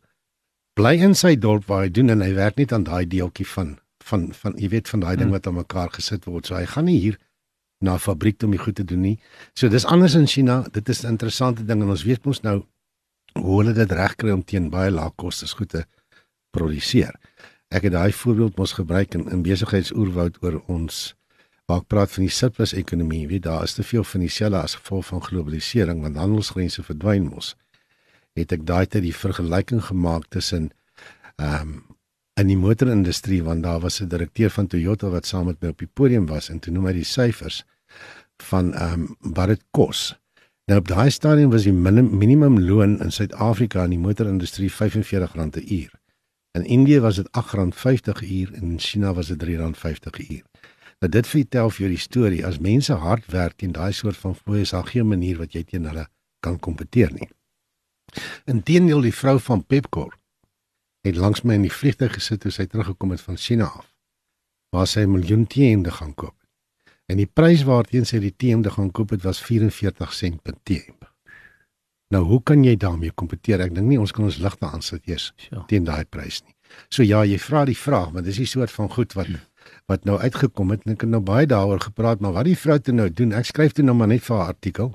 bly 0.75 0.97
in 1.01 1.15
sy 1.15 1.37
dorp 1.37 1.67
waar 1.67 1.83
hy 1.85 1.91
doen 1.91 2.11
en 2.11 2.21
hy 2.21 2.33
werk 2.35 2.57
net 2.57 2.73
aan 2.73 2.85
daai 2.85 3.07
deeltjie 3.07 3.47
van 3.47 3.79
van 4.11 4.29
van 4.41 4.55
jy 4.61 4.69
weet 4.75 4.89
van 4.89 5.03
daai 5.03 5.17
ding 5.17 5.31
hmm. 5.31 5.37
wat 5.37 5.47
aan 5.47 5.59
mekaar 5.61 5.91
gesit 5.95 6.25
word. 6.31 6.47
So 6.47 6.55
hy 6.55 6.67
gaan 6.71 6.87
nie 6.91 6.99
hier 7.01 7.19
na 7.81 7.95
'n 7.95 7.99
fabriek 7.99 8.43
om 8.43 8.51
die 8.51 8.63
goed 8.63 8.75
te 8.75 8.85
doen 8.85 9.01
nie. 9.01 9.19
So 9.55 9.69
dis 9.69 9.85
anders 9.85 10.15
in 10.15 10.27
China. 10.27 10.65
Dit 10.73 10.89
is 10.89 11.03
'n 11.03 11.09
interessante 11.09 11.65
ding 11.65 11.83
en 11.83 11.89
ons 11.89 12.05
weet 12.05 12.25
mos 12.25 12.41
nou 12.43 12.65
hoe 13.35 13.59
hulle 13.61 13.73
dit 13.73 13.93
regkry 13.93 14.31
om 14.31 14.45
teen 14.45 14.71
baie 14.71 14.91
lae 14.91 15.11
kostes 15.17 15.53
goed 15.53 15.69
te 15.69 15.85
produseer. 16.51 17.15
Ek 17.69 17.83
het 17.83 17.93
daai 17.93 18.13
voorbeeld 18.13 18.57
mos 18.57 18.73
gebruik 18.73 19.15
in 19.15 19.29
in 19.31 19.43
besigheidsoerwoud 19.43 20.43
oor 20.43 20.63
ons 20.67 21.15
waar 21.67 21.83
ek 21.83 21.89
praat 21.91 22.11
van 22.11 22.23
die 22.23 22.33
surplus 22.33 22.73
ekonomie. 22.73 23.27
Weet 23.29 23.43
daar 23.43 23.65
is 23.67 23.75
te 23.75 23.83
veel 23.83 24.05
van 24.05 24.21
dieselfde 24.21 24.63
as 24.63 24.75
gevolg 24.75 25.07
van 25.07 25.23
globalisering 25.23 26.03
want 26.03 26.17
handelsgrense 26.17 26.83
verdwyn 26.83 27.27
mos. 27.29 27.57
Het 28.39 28.53
ek 28.53 28.67
daai 28.67 28.87
tyd 28.87 29.03
die 29.03 29.15
vergelyking 29.15 29.83
gemaak 29.85 30.29
tussen 30.29 30.71
ehm 31.37 31.61
um, 31.61 31.96
in 32.41 32.51
die 32.51 32.59
motorindustrie 32.61 33.41
want 33.45 33.63
daar 33.63 33.81
was 33.81 34.01
'n 34.01 34.09
direkteur 34.09 34.51
van 34.51 34.67
Toyota 34.67 35.09
wat 35.09 35.27
saam 35.27 35.47
met 35.47 35.61
my 35.61 35.69
op 35.69 35.79
die 35.79 35.93
podium 35.93 36.27
was 36.27 36.49
en 36.49 36.59
toe 36.59 36.73
noem 36.73 36.87
hy 36.87 36.93
die 36.93 37.05
syfers 37.05 37.65
van 38.37 38.75
ehm 38.75 38.93
um, 38.93 39.17
wat 39.21 39.49
dit 39.49 39.63
kos. 39.71 40.19
Nou 40.67 40.81
op 40.81 40.89
daai 40.89 41.11
stadium 41.11 41.51
was 41.51 41.63
die 41.63 41.73
minim, 41.73 42.19
minimum 42.19 42.61
loon 42.61 43.01
in 43.01 43.13
Suid-Afrika 43.13 43.85
in 43.85 43.91
die 43.91 43.99
motorindustrie 43.99 44.71
R45 44.71 45.35
'n 45.35 45.73
uur. 45.73 45.93
In 46.53 46.65
Indië 46.65 47.01
was 47.01 47.17
dit 47.17 47.29
R8.50 47.31 48.21
'n 48.21 48.33
uur 48.33 48.55
en 48.55 48.63
in 48.63 48.79
China 48.79 49.15
was 49.15 49.27
dit 49.27 49.43
R3.50 49.43 50.19
'n 50.19 50.33
uur. 50.33 50.45
Nou 50.99 51.13
dit 51.13 51.27
vertel 51.27 51.71
vir 51.71 51.79
jou 51.79 51.91
die 51.91 52.01
storie 52.03 52.47
as 52.47 52.59
mense 52.59 52.93
hard 52.93 53.27
werk 53.27 53.63
en 53.63 53.73
daai 53.73 53.93
soort 53.93 54.17
van 54.17 54.35
fooie 54.35 54.61
is 54.61 54.71
daar 54.71 54.87
geen 54.87 55.09
manier 55.09 55.39
wat 55.39 55.53
jy 55.53 55.63
teen 55.65 55.85
hulle 55.85 56.09
kan 56.41 56.59
kompeteer 56.59 57.13
nie. 57.13 57.29
Inteendeel 58.45 59.01
die 59.01 59.15
vrou 59.15 59.41
van 59.41 59.65
Pepkor 59.65 60.17
het 61.07 61.17
langs 61.17 61.43
my 61.43 61.57
in 61.59 61.67
die 61.67 61.73
vliegtuig 61.73 62.17
gesit 62.19 62.43
toe 62.43 62.53
sy 62.55 62.67
teruggekom 62.71 63.15
het 63.15 63.23
van 63.25 63.39
China 63.41 63.71
af 63.71 63.93
waar 64.75 64.87
sy 64.87 65.07
'n 65.07 65.13
miljoen 65.13 65.47
teende 65.47 65.91
gaan 65.91 66.15
koop. 66.15 66.35
En 67.07 67.17
die 67.17 67.31
prys 67.33 67.63
waarteen 67.63 68.07
sy 68.07 68.19
die 68.19 68.35
teende 68.37 68.71
gaan 68.71 68.91
koop 68.91 69.11
het 69.11 69.23
was 69.23 69.41
44 69.43 70.13
sent 70.13 70.43
per 70.43 70.55
teend. 70.63 71.07
Nou 72.09 72.23
hoe 72.25 72.43
kan 72.43 72.65
jy 72.65 72.77
daarmee 72.77 73.11
kompeteer? 73.11 73.61
Ek 73.61 73.75
dink 73.75 73.87
nie 73.87 73.99
ons 73.99 74.13
kan 74.13 74.25
ons 74.25 74.39
ligte 74.39 74.67
aansit 74.67 75.07
eers 75.07 75.33
ja. 75.51 75.65
teen 75.67 75.85
daai 75.85 76.05
prys 76.05 76.43
nie. 76.45 76.55
So 76.89 77.03
ja, 77.03 77.25
jy 77.25 77.39
vra 77.39 77.65
die 77.65 77.79
vraag, 77.79 78.13
maar 78.13 78.23
dis 78.23 78.37
die 78.37 78.47
soort 78.47 78.71
van 78.71 78.91
goed 78.91 79.13
wat 79.19 79.31
wat 79.87 80.05
nou 80.05 80.19
uitgekom 80.19 80.71
het 80.71 80.85
en 80.87 80.93
ek 80.93 81.01
het 81.01 81.11
nou 81.11 81.21
baie 81.21 81.47
daaroor 81.47 81.81
gepraat, 81.81 82.21
maar 82.21 82.33
wat 82.33 82.47
die 82.47 82.59
vrou 82.59 82.79
toe 82.79 82.95
nou 82.95 83.09
doen, 83.11 83.33
ek 83.33 83.45
skryf 83.45 83.73
toe 83.73 83.85
nou 83.85 83.95
maar 83.99 84.09
net 84.09 84.23
vir 84.23 84.37
'n 84.37 84.47
artikel 84.47 84.95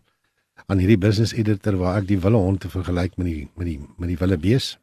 aan 0.68 0.80
hierdie 0.80 0.98
business 0.98 1.34
editor 1.34 1.76
waar 1.76 1.98
ek 2.02 2.08
die 2.08 2.20
wille 2.20 2.38
hond 2.38 2.62
te 2.62 2.70
vergelyk 2.70 3.18
met 3.18 3.28
die 3.28 3.50
met 3.56 3.68
die 3.68 3.80
met 3.98 4.08
die 4.08 4.18
wille 4.18 4.38
bees 4.38 4.78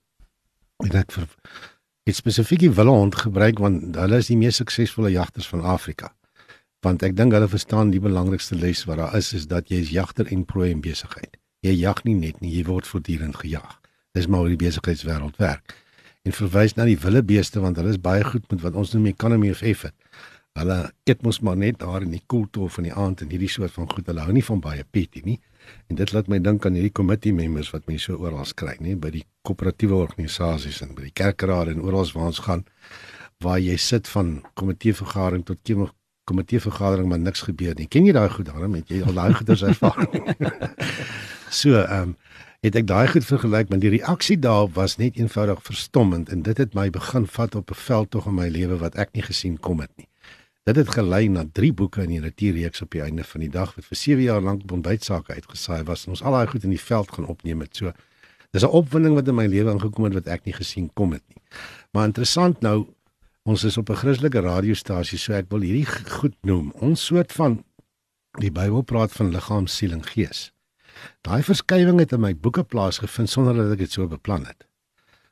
en 0.84 0.94
ek 1.00 1.10
vir 1.16 1.26
het 2.08 2.16
spesifiek 2.16 2.62
die 2.62 2.70
wille 2.72 2.94
hond 2.94 3.16
gebruik 3.18 3.58
want 3.62 3.96
hulle 3.98 4.20
is 4.22 4.30
die 4.30 4.38
mees 4.38 4.60
suksesvolle 4.62 5.10
jagters 5.12 5.48
van 5.50 5.64
Afrika. 5.74 6.12
Want 6.86 7.02
ek 7.04 7.16
dink 7.18 7.34
hulle 7.34 7.50
verstaan 7.50 7.90
die 7.92 8.00
belangrikste 8.00 8.56
les 8.56 8.84
wat 8.88 9.00
daar 9.02 9.16
is 9.18 9.32
is 9.36 9.48
dat 9.50 9.68
jy 9.72 9.82
is 9.84 9.90
jagter 9.92 10.30
en 10.32 10.46
prooi 10.46 10.70
in 10.70 10.80
besigheid. 10.84 11.36
Jy 11.66 11.74
jag 11.80 12.04
nie 12.06 12.14
net 12.14 12.40
nie, 12.40 12.52
jy 12.54 12.64
word 12.68 12.86
voortdurend 12.86 13.36
gejag. 13.42 13.74
Dis 14.14 14.30
maar 14.30 14.46
hoe 14.46 14.54
die 14.54 14.62
besigheidswêreld 14.62 15.36
werk. 15.42 15.74
En 16.24 16.32
verwys 16.32 16.76
na 16.78 16.86
die 16.86 16.98
wille 17.02 17.24
beeste 17.26 17.60
want 17.60 17.76
hulle 17.76 17.92
is 17.92 18.00
baie 18.00 18.24
goed 18.24 18.46
met 18.52 18.62
wat 18.62 18.78
ons 18.78 18.94
noem 18.94 19.10
economy 19.10 19.50
of 19.50 19.64
effort. 19.66 19.96
Hulle 20.58 20.78
eet 21.10 21.26
mos 21.26 21.42
maar 21.42 21.58
net 21.58 21.82
daar 21.82 22.06
in 22.06 22.14
die 22.14 22.22
koeltof 22.26 22.78
van 22.78 22.86
die 22.86 22.94
aand 22.94 23.26
en 23.26 23.34
hierdie 23.34 23.50
soort 23.50 23.74
van 23.74 23.90
goed. 23.90 24.06
Hulle 24.06 24.24
hou 24.24 24.32
nie 24.32 24.46
van 24.46 24.62
baie 24.62 24.86
petie 24.86 25.26
nie. 25.26 25.40
En 25.88 25.96
dit 25.96 26.12
laat 26.12 26.28
my 26.28 26.38
dink 26.38 26.66
aan 26.66 26.76
hierdie 26.78 26.92
committee 26.92 27.32
members 27.32 27.70
wat 27.70 27.86
mense 27.86 28.04
so 28.04 28.16
oral 28.16 28.46
kry, 28.54 28.76
nê, 28.80 28.96
by 28.96 29.10
die 29.10 29.24
koöperatiewe 29.42 29.94
organisasies 29.94 30.82
en 30.82 30.94
by 30.94 31.08
die 31.08 31.14
kerkraad 31.14 31.72
en 31.72 31.80
oral 31.80 32.08
waar 32.14 32.32
ons 32.32 32.42
gaan 32.44 32.64
waar 33.44 33.60
jy 33.62 33.76
sit 33.76 34.08
van 34.08 34.42
komitee 34.58 34.94
vergadering 34.94 35.44
tot 35.46 35.62
komitee 36.28 36.60
vergadering 36.60 37.08
maar 37.08 37.22
niks 37.22 37.44
gebeur 37.46 37.76
nie. 37.78 37.86
Ken 37.88 38.06
jy 38.06 38.12
daai 38.12 38.28
goed 38.32 38.48
daarom 38.50 38.74
het 38.76 38.90
jy 38.92 39.00
al 39.06 39.16
daai 39.16 39.32
goeders 39.38 39.62
ervaar? 39.62 40.04
so, 41.60 41.78
ehm 41.80 42.12
um, 42.12 42.18
het 42.58 42.74
ek 42.74 42.88
daai 42.90 43.06
goed 43.06 43.22
vergelyk 43.22 43.68
met 43.70 43.80
die 43.84 43.92
reaksie 43.92 44.34
daar 44.42 44.66
was 44.74 44.96
net 44.98 45.16
eenvoudig 45.16 45.60
verstommend 45.62 46.32
en 46.34 46.40
dit 46.42 46.58
het 46.58 46.72
my 46.74 46.88
begin 46.90 47.26
vat 47.36 47.54
op 47.54 47.70
'n 47.70 47.78
veld 47.86 48.10
tog 48.10 48.26
in 48.26 48.34
my 48.34 48.48
lewe 48.50 48.78
wat 48.82 48.98
ek 48.98 49.14
nie 49.14 49.22
gesien 49.22 49.60
kom 49.60 49.78
het 49.80 49.92
nie. 49.96 50.08
Dit 50.68 50.76
het 50.76 50.90
gelei 50.92 51.30
na 51.32 51.46
3 51.52 51.70
boeke 51.72 52.02
in 52.04 52.10
die 52.12 52.20
natuurreeks 52.20 52.82
op 52.84 52.90
die 52.92 53.00
einde 53.00 53.24
van 53.24 53.40
die 53.40 53.48
dag 53.48 53.70
wat 53.72 53.86
vir 53.88 53.96
7 53.96 54.22
jaar 54.22 54.42
lank 54.44 54.66
op 54.66 54.72
ontbytsake 54.76 55.32
uitgesaai 55.32 55.86
was 55.88 56.02
en 56.04 56.12
ons 56.12 56.20
al 56.22 56.34
daai 56.36 56.50
goed 56.50 56.66
in 56.68 56.74
die 56.74 56.80
veld 56.80 57.12
gaan 57.14 57.28
opneem 57.32 57.62
het. 57.64 57.76
So 57.76 57.92
dis 58.52 58.62
'n 58.62 58.76
opwinding 58.80 59.14
wat 59.14 59.28
in 59.28 59.34
my 59.34 59.46
lewe 59.46 59.72
ingekom 59.72 60.04
het 60.04 60.14
wat 60.14 60.26
ek 60.26 60.44
nie 60.44 60.52
gesien 60.52 60.90
kom 60.92 61.12
het 61.12 61.22
nie. 61.28 61.40
Maar 61.92 62.04
interessant 62.04 62.60
nou, 62.60 62.86
ons 63.44 63.64
is 63.64 63.78
op 63.78 63.88
'n 63.88 63.94
Christelike 63.94 64.40
radiostasie, 64.40 65.18
so 65.18 65.32
ek 65.32 65.46
wil 65.48 65.60
hierdie 65.60 65.86
goed 66.20 66.36
noem. 66.42 66.70
Ons 66.70 67.04
soort 67.04 67.32
van 67.32 67.64
die 68.38 68.52
Bybel 68.52 68.82
praat 68.82 69.12
van 69.12 69.30
liggaam, 69.30 69.66
siel 69.66 69.92
en 69.92 70.04
gees. 70.04 70.52
Daai 71.22 71.42
verskywing 71.42 71.98
het 71.98 72.12
in 72.12 72.20
my 72.20 72.34
boeke 72.36 72.64
plaasgevind 72.64 73.30
sonder 73.30 73.54
dat 73.54 73.72
ek 73.72 73.78
dit 73.78 73.92
so 73.92 74.06
beplan 74.06 74.44
het. 74.44 74.66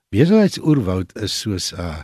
Besigheidsoerwoud 0.08 1.16
is 1.16 1.40
soos 1.40 1.72
'n 1.72 1.80
uh, 1.80 2.02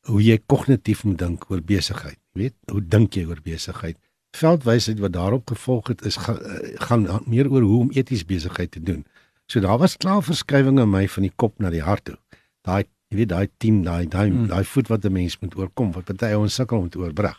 hoe 0.00 0.22
jy 0.22 0.38
kognitief 0.46 1.04
moet 1.04 1.18
dink 1.18 1.50
oor 1.50 1.62
besigheid. 1.62 2.18
Weet, 2.36 2.54
hoe 2.70 2.82
dink 2.84 3.16
jy 3.16 3.24
oor 3.26 3.40
besigheid? 3.42 3.96
Veldwysheid 4.36 5.00
wat 5.00 5.14
daarop 5.14 5.48
gevolg 5.48 5.88
het 5.88 6.04
is 6.04 6.18
gaan, 6.20 6.40
gaan 6.84 7.06
meer 7.26 7.48
oor 7.50 7.64
hoe 7.64 7.80
om 7.86 7.92
eties 7.96 8.26
besigheid 8.28 8.70
te 8.70 8.82
doen. 8.82 9.06
So 9.46 9.60
daar 9.60 9.78
was 9.78 9.96
klaar 9.96 10.22
verskywinge 10.22 10.82
in 10.82 10.90
my 10.90 11.06
van 11.08 11.24
die 11.24 11.32
kop 11.36 11.58
na 11.58 11.70
die 11.72 11.82
hart 11.82 12.04
toe. 12.10 12.18
Daai 12.66 12.84
jy 13.12 13.20
weet 13.20 13.30
daai 13.30 13.48
10 13.62 13.82
daai 13.86 14.06
daai 14.10 14.28
hmm. 14.28 14.46
daai 14.50 14.64
voet 14.66 14.88
wat 14.90 15.04
'n 15.04 15.12
mens 15.12 15.38
moet 15.38 15.54
oorkom 15.56 15.92
wat 15.92 16.04
party 16.04 16.32
ouens 16.34 16.54
sukkel 16.54 16.78
om 16.78 16.88
te 16.88 16.98
oorbrug. 16.98 17.38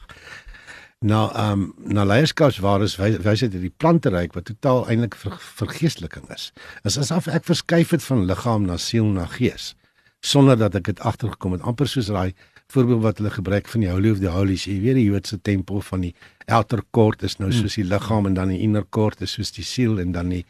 Nou 1.06 1.26
ehm 1.34 1.52
um, 1.52 1.74
na 1.94 2.06
leierskapswaardes 2.06 2.96
wys 2.98 3.40
dit 3.40 3.52
die 3.62 3.74
planteryk 3.78 4.34
wat 4.34 4.46
totaal 4.46 4.88
eintlik 4.90 5.16
ver, 5.16 5.36
vergeesteliking 5.38 6.30
is. 6.34 6.52
Is 6.84 6.98
asof 6.98 7.28
ek 7.28 7.44
verskuif 7.46 7.92
het 7.92 8.04
van 8.04 8.26
liggaam 8.26 8.66
na 8.66 8.78
siel 8.78 9.06
na 9.06 9.26
gees 9.26 9.76
sonder 10.20 10.58
dat 10.58 10.76
ek 10.76 10.84
dit 10.84 11.00
agtergekom 11.00 11.52
het 11.52 11.62
amper 11.62 11.88
soos 11.88 12.08
daai 12.08 12.34
voorbeeld 12.72 13.02
wat 13.02 13.18
hulle 13.18 13.32
gebruik 13.32 13.68
van 13.68 13.84
die 13.84 13.90
Holy 13.90 14.12
of 14.12 14.20
the 14.20 14.32
Holies. 14.32 14.66
Jy 14.68 14.80
weet 14.84 15.00
die 15.00 15.06
Joodse 15.08 15.40
tempel 15.42 15.82
van 15.82 16.04
die 16.08 16.14
outer 16.46 16.84
court 16.92 17.24
is 17.24 17.38
nou 17.40 17.52
soos 17.52 17.76
die 17.80 17.86
liggaam 17.88 18.28
en 18.28 18.36
dan 18.38 18.52
die 18.52 18.60
inner 18.64 18.86
court 18.90 19.22
is 19.22 19.36
soos 19.36 19.52
die 19.56 19.66
siel 19.68 20.00
en 20.00 20.12
dan 20.16 20.32
die 20.32 20.44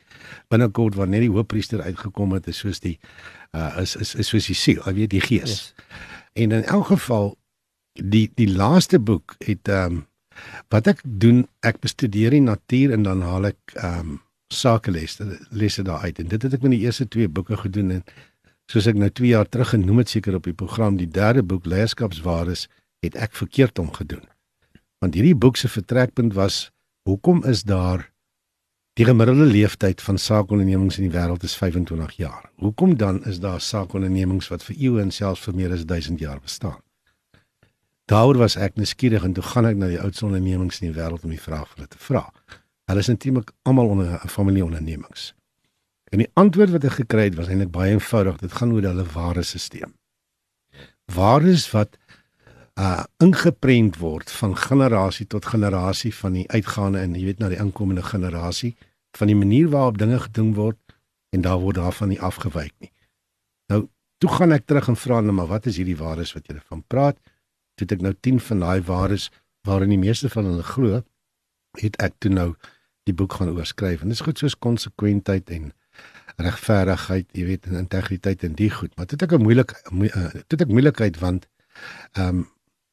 binnekort 0.50 0.98
waar 0.98 1.10
net 1.10 1.26
die 1.26 1.32
hoofpriester 1.34 1.82
uitgekom 1.82 2.36
het 2.38 2.48
is 2.48 2.62
soos 2.62 2.82
die 2.84 2.98
uh, 3.54 3.78
is, 3.82 3.96
is 3.96 4.16
is 4.16 4.30
soos 4.34 4.50
die 4.50 4.58
siel. 4.58 4.82
Jy 4.86 4.94
weet 5.02 5.14
die 5.14 5.24
gees. 5.24 5.58
Yes. 5.58 5.74
En 6.38 6.52
in 6.52 6.64
elk 6.64 6.92
geval 6.94 7.36
die 7.98 8.28
die 8.38 8.50
laaste 8.50 9.00
boek 9.00 9.38
het 9.46 9.68
ehm 9.68 10.02
um, 10.02 10.06
wat 10.70 10.86
ek 10.86 11.00
doen, 11.02 11.48
ek 11.66 11.80
bestudeer 11.82 12.36
die 12.36 12.44
natuur 12.46 12.92
en 12.94 13.06
dan 13.08 13.24
haal 13.26 13.50
ek 13.50 13.74
ehm 13.74 14.00
um, 14.00 14.18
sakelesse 14.54 15.26
lesse 15.50 15.84
daar 15.84 16.06
uit. 16.06 16.20
En 16.20 16.28
dit 16.28 16.42
het 16.42 16.54
ek 16.54 16.62
met 16.64 16.72
die 16.72 16.86
eerste 16.86 17.08
twee 17.08 17.28
boeke 17.28 17.58
gedoen 17.58 17.92
en 17.92 18.04
soos 18.72 18.88
ek 18.88 19.00
nou 19.00 19.10
2 19.10 19.32
jaar 19.32 19.48
terug 19.50 19.72
genoem 19.76 20.04
het 20.04 20.12
seker 20.12 20.36
op 20.36 20.48
die 20.48 20.56
program, 20.56 20.98
die 21.00 21.08
derde 21.08 21.44
boek 21.44 21.66
Leierskapswaardes 21.66 22.68
het 23.06 23.16
ek 23.16 23.36
verkeerd 23.38 23.80
om 23.80 23.92
gedoen. 23.96 24.26
Want 25.00 25.16
hierdie 25.16 25.36
boek 25.36 25.58
se 25.58 25.70
vertrekpunt 25.70 26.34
was 26.34 26.68
hoekom 27.08 27.44
is 27.46 27.64
daar 27.64 28.10
die 28.98 29.06
gemiddelde 29.06 29.46
leeftyd 29.46 30.02
van 30.02 30.18
saakondernemings 30.18 30.98
in 30.98 31.06
die 31.06 31.14
wêreld 31.14 31.44
is 31.46 31.56
25 31.56 32.18
jaar. 32.18 32.50
Hoekom 32.58 32.98
dan 32.98 33.22
is 33.30 33.40
daar 33.40 33.62
saakondernemings 33.62 34.50
wat 34.50 34.66
vir 34.66 34.76
eeue 34.76 35.02
en 35.02 35.14
selfs 35.14 35.46
vir 35.46 35.56
meer 35.56 35.76
as 35.76 35.86
1000 35.86 36.20
jaar 36.20 36.42
bestaan? 36.42 36.82
Daaroor 38.10 38.40
was 38.42 38.56
ek 38.56 38.80
nuuskierig 38.80 39.24
en 39.24 39.36
toe 39.38 39.44
gaan 39.44 39.68
ek 39.70 39.78
na 39.78 39.92
die 39.92 40.02
oudste 40.02 40.26
ondernemings 40.26 40.82
in 40.82 40.90
die 40.90 40.98
wêreld 40.98 41.24
om 41.28 41.34
die 41.36 41.42
vraag 41.44 41.68
vir 41.70 41.84
hulle 41.84 41.92
te 41.94 42.02
vra. 42.02 42.24
Hulle 42.88 43.04
is 43.04 43.12
natuurlik 43.12 43.52
almal 43.68 43.92
onder 43.94 44.20
'n 44.24 44.32
familieondernemings. 44.32 45.34
En 46.12 46.24
die 46.24 46.30
antwoord 46.40 46.74
wat 46.76 46.88
ek 46.88 46.98
gekry 47.02 47.28
het 47.30 47.38
was 47.40 47.50
eintlik 47.52 47.72
baie 47.74 47.96
eenvoudig. 47.96 48.40
Dit 48.44 48.56
gaan 48.60 48.74
oor 48.76 48.86
hulle 48.90 49.06
ware 49.14 49.44
stelsel. 49.44 49.94
Waardes 51.14 51.70
wat 51.72 51.98
uh 52.78 53.04
ingeprent 53.24 53.98
word 53.98 54.32
van 54.32 54.54
generasie 54.56 55.26
tot 55.26 55.48
generasie 55.50 56.14
van 56.14 56.36
die 56.38 56.46
uitgaande 56.52 57.00
en 57.02 57.16
jy 57.18 57.24
weet 57.32 57.40
na 57.42 57.50
die 57.50 57.58
inkomende 57.58 58.04
generasie 58.06 58.76
van 59.18 59.32
die 59.32 59.38
manier 59.40 59.72
waarop 59.74 59.98
dinge 59.98 60.20
gedoen 60.28 60.52
word 60.54 60.78
en 61.34 61.42
daar 61.42 61.58
word 61.64 61.80
daarvan 61.80 62.14
nie 62.14 62.22
afgewyk 62.22 62.76
nie. 62.78 62.92
Nou, 63.74 63.88
toe 64.22 64.30
gaan 64.30 64.54
ek 64.54 64.68
terug 64.70 64.92
en 64.94 65.00
vra 65.00 65.24
nou 65.26 65.34
maar 65.34 65.50
wat 65.50 65.66
is 65.66 65.80
hierdie 65.82 65.98
waardes 65.98 66.36
wat 66.38 66.46
jy 66.48 66.60
van 66.70 66.84
praat? 66.88 67.18
het 67.82 67.94
ek 67.94 68.02
nou 68.02 68.14
10 68.26 68.40
van 68.42 68.64
daai 68.64 68.82
waardes 68.86 69.30
waarin 69.68 69.94
die 69.94 70.02
meeste 70.02 70.30
van 70.34 70.48
hulle 70.50 70.66
glo, 70.66 71.02
het 71.78 71.98
ek 72.02 72.16
toe 72.24 72.32
nou 72.34 72.50
die 73.08 73.16
boek 73.16 73.38
gaan 73.38 73.54
oorskryf. 73.54 74.02
En 74.02 74.12
dit 74.12 74.18
is 74.18 74.26
goed 74.26 74.40
soos 74.40 74.58
konsekwentheid 74.58 75.50
en 75.54 75.72
regverdigheid, 76.38 77.27
jy 77.34 77.46
weet, 77.46 77.65
en 77.70 77.79
integriteit 77.82 78.44
en 78.46 78.53
die 78.58 78.70
goed. 78.70 78.94
Maar 78.96 79.10
dit 79.10 79.20
het 79.20 79.32
ek 79.32 79.38
'n 79.39 79.44
moeilik 79.44 79.72
uh, 79.91 80.29
dit 80.48 80.62
ek 80.62 80.67
moeilikheid 80.67 81.17
want 81.20 81.48
ehm 82.13 82.27
um, 82.27 82.46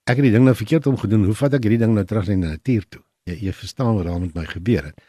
ek 0.05 0.17
het 0.17 0.25
die 0.25 0.33
ding 0.33 0.45
nou 0.45 0.55
verkeerd 0.55 0.87
omgedoen. 0.87 1.25
Hoe 1.25 1.35
vat 1.35 1.55
ek 1.55 1.63
hierdie 1.65 1.81
ding 1.81 1.95
nou 1.95 2.05
terug 2.05 2.27
na 2.29 2.35
die 2.35 2.45
natuur 2.45 2.85
toe? 2.89 3.03
Jy 3.25 3.37
jy 3.49 3.53
verstaan 3.53 3.95
wat 3.97 4.05
daar 4.05 4.21
met 4.21 4.35
my 4.35 4.45
gebeur 4.45 4.85
het. 4.85 5.01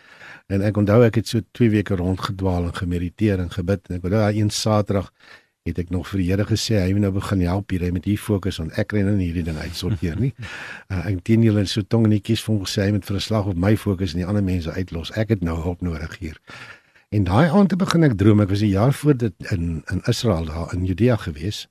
En 0.47 0.61
ek 0.61 0.77
onthou 0.77 1.03
ek 1.03 1.15
het 1.15 1.27
so 1.27 1.41
2 1.51 1.69
weke 1.69 1.95
rondgedwaal 1.95 2.69
en 2.69 2.75
gemediteer 2.75 3.39
en 3.39 3.49
gebid 3.51 3.89
en 3.89 3.95
ek 3.95 4.03
onthou 4.03 4.21
daai 4.21 4.39
een 4.39 4.49
Saterdag 4.49 5.11
het 5.65 5.79
ek 5.81 5.89
nog 5.89 6.05
vir 6.07 6.21
die 6.21 6.27
Here 6.29 6.45
gesê 6.45 6.77
hy 6.77 6.91
moet 6.93 7.01
nou 7.07 7.11
begin 7.15 7.41
help 7.41 7.73
hier 7.73 7.91
met 7.93 8.05
hier 8.05 8.21
fokus 8.21 8.59
want 8.61 8.75
ek 8.77 8.91
kry 8.93 9.01
nou 9.01 9.15
nie 9.17 9.31
hierdie 9.31 9.47
ding 9.47 9.57
uitsorteer 9.57 10.19
nie. 10.21 10.33
Uh, 10.93 11.01
ek 11.09 11.23
teen 11.25 11.41
julle 11.41 11.63
in 11.63 11.67
so 11.69 11.81
tongenetjies 11.81 12.43
vir 12.45 12.53
hom 12.53 12.65
gesê 12.67 12.83
hy 12.85 12.91
moet 12.93 13.05
vir 13.07 13.15
'n 13.17 13.23
slag 13.25 13.47
op 13.49 13.57
my 13.57 13.73
fokus 13.75 14.13
en 14.13 14.21
die 14.21 14.27
ander 14.29 14.43
mense 14.45 14.69
uitlos. 14.69 15.11
Ek 15.17 15.33
het 15.33 15.41
nou 15.41 15.55
hulp 15.57 15.81
nodig 15.81 16.19
hier. 16.19 16.37
En 17.09 17.24
daai 17.24 17.50
aand 17.50 17.69
te 17.69 17.75
begin 17.75 18.03
ek 18.03 18.17
droom. 18.17 18.41
Ek 18.41 18.50
was 18.50 18.62
'n 18.62 18.74
jaar 18.74 18.93
voor 18.93 19.17
dit 19.17 19.33
in 19.51 19.83
in 19.91 20.01
Israel 20.05 20.45
daar 20.45 20.74
in 20.74 20.85
Judea 20.85 21.15
gewees. 21.15 21.67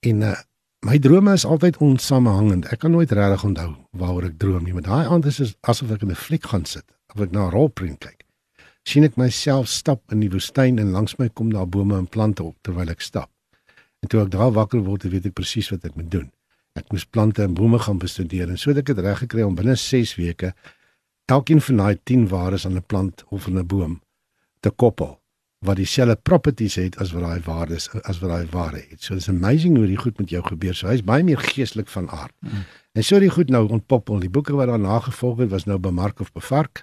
En 0.00 0.20
uh, 0.20 0.36
my 0.80 0.98
drome 0.98 1.32
is 1.32 1.44
altyd 1.44 1.76
onsamehangend. 1.76 2.66
Ek 2.66 2.78
kan 2.78 2.90
nooit 2.90 3.10
regtig 3.10 3.44
onthou 3.44 3.76
waaroor 3.90 4.24
ek 4.24 4.38
droom 4.38 4.64
nie, 4.64 4.72
maar 4.72 4.82
daai 4.82 5.06
aand 5.06 5.26
is 5.26 5.36
dit 5.36 5.56
asof 5.60 5.90
ek 5.90 6.02
in 6.02 6.10
'n 6.10 6.14
fliek 6.14 6.44
gaan 6.46 6.64
sit 6.64 6.84
of 7.14 7.20
ek 7.20 7.30
na 7.30 7.46
'n 7.46 7.50
rolprent 7.50 7.98
kyk 7.98 8.22
sien 8.88 9.06
ek 9.06 9.18
myself 9.20 9.70
stap 9.70 10.02
in 10.14 10.22
die 10.24 10.30
woestyn 10.32 10.80
en 10.82 10.92
langs 10.94 11.14
my 11.20 11.28
kom 11.30 11.52
daar 11.54 11.68
bome 11.70 11.96
en 11.98 12.08
plante 12.10 12.42
op 12.42 12.56
terwyl 12.66 12.90
ek 12.90 13.02
stap. 13.04 13.30
En 14.02 14.10
toe 14.10 14.24
ek 14.24 14.32
daar 14.34 14.50
wakker 14.54 14.82
word, 14.82 15.06
weet 15.06 15.30
ek 15.30 15.36
presies 15.38 15.70
wat 15.70 15.86
ek 15.86 15.98
moet 15.98 16.10
doen. 16.10 16.30
Ek 16.78 16.88
moes 16.90 17.04
plante 17.06 17.44
en 17.44 17.54
bome 17.54 17.78
gaan 17.78 18.00
bestudeer 18.02 18.50
en 18.50 18.58
so 18.58 18.72
het 18.72 18.82
ek 18.82 18.90
dit 18.90 19.02
reg 19.04 19.22
gekry 19.22 19.46
om 19.46 19.54
binne 19.54 19.76
6 19.78 20.16
weke 20.18 20.54
elkeen 21.30 21.62
van 21.64 21.78
daai 21.84 21.96
10 22.10 22.26
waardes 22.28 22.66
aan 22.66 22.76
'n 22.76 22.86
plant 22.86 23.24
of 23.30 23.46
'n 23.48 23.62
boom 23.66 24.00
te 24.62 24.70
koppel 24.70 25.18
wat 25.62 25.78
dieselfde 25.78 26.16
properties 26.26 26.74
het 26.80 26.96
as 27.02 27.12
wat 27.14 27.22
daai 27.22 27.42
waardes 27.46 27.86
as 28.02 28.18
wat 28.18 28.32
daai 28.32 28.46
ware 28.50 28.80
het. 28.82 28.98
So 29.02 29.14
it's 29.14 29.30
amazing 29.30 29.76
hoe 29.78 29.86
dit 29.86 29.98
goed 29.98 30.18
met 30.18 30.30
jou 30.30 30.42
gebeur. 30.42 30.74
So 30.74 30.90
hy's 30.90 31.04
baie 31.06 31.22
meer 31.22 31.38
geestelik 31.38 31.90
van 31.92 32.08
aard. 32.10 32.34
Mm. 32.42 32.64
En 32.98 33.06
so 33.06 33.20
die 33.22 33.30
goed 33.30 33.50
nou 33.50 33.62
ontpoppel. 33.70 34.18
Die 34.24 34.30
boeke 34.30 34.56
wat 34.58 34.72
daarna 34.72 34.98
gevolg 35.06 35.44
het 35.44 35.52
was 35.54 35.68
nou 35.70 35.78
bemark 35.78 36.20
of 36.20 36.32
bevark. 36.34 36.82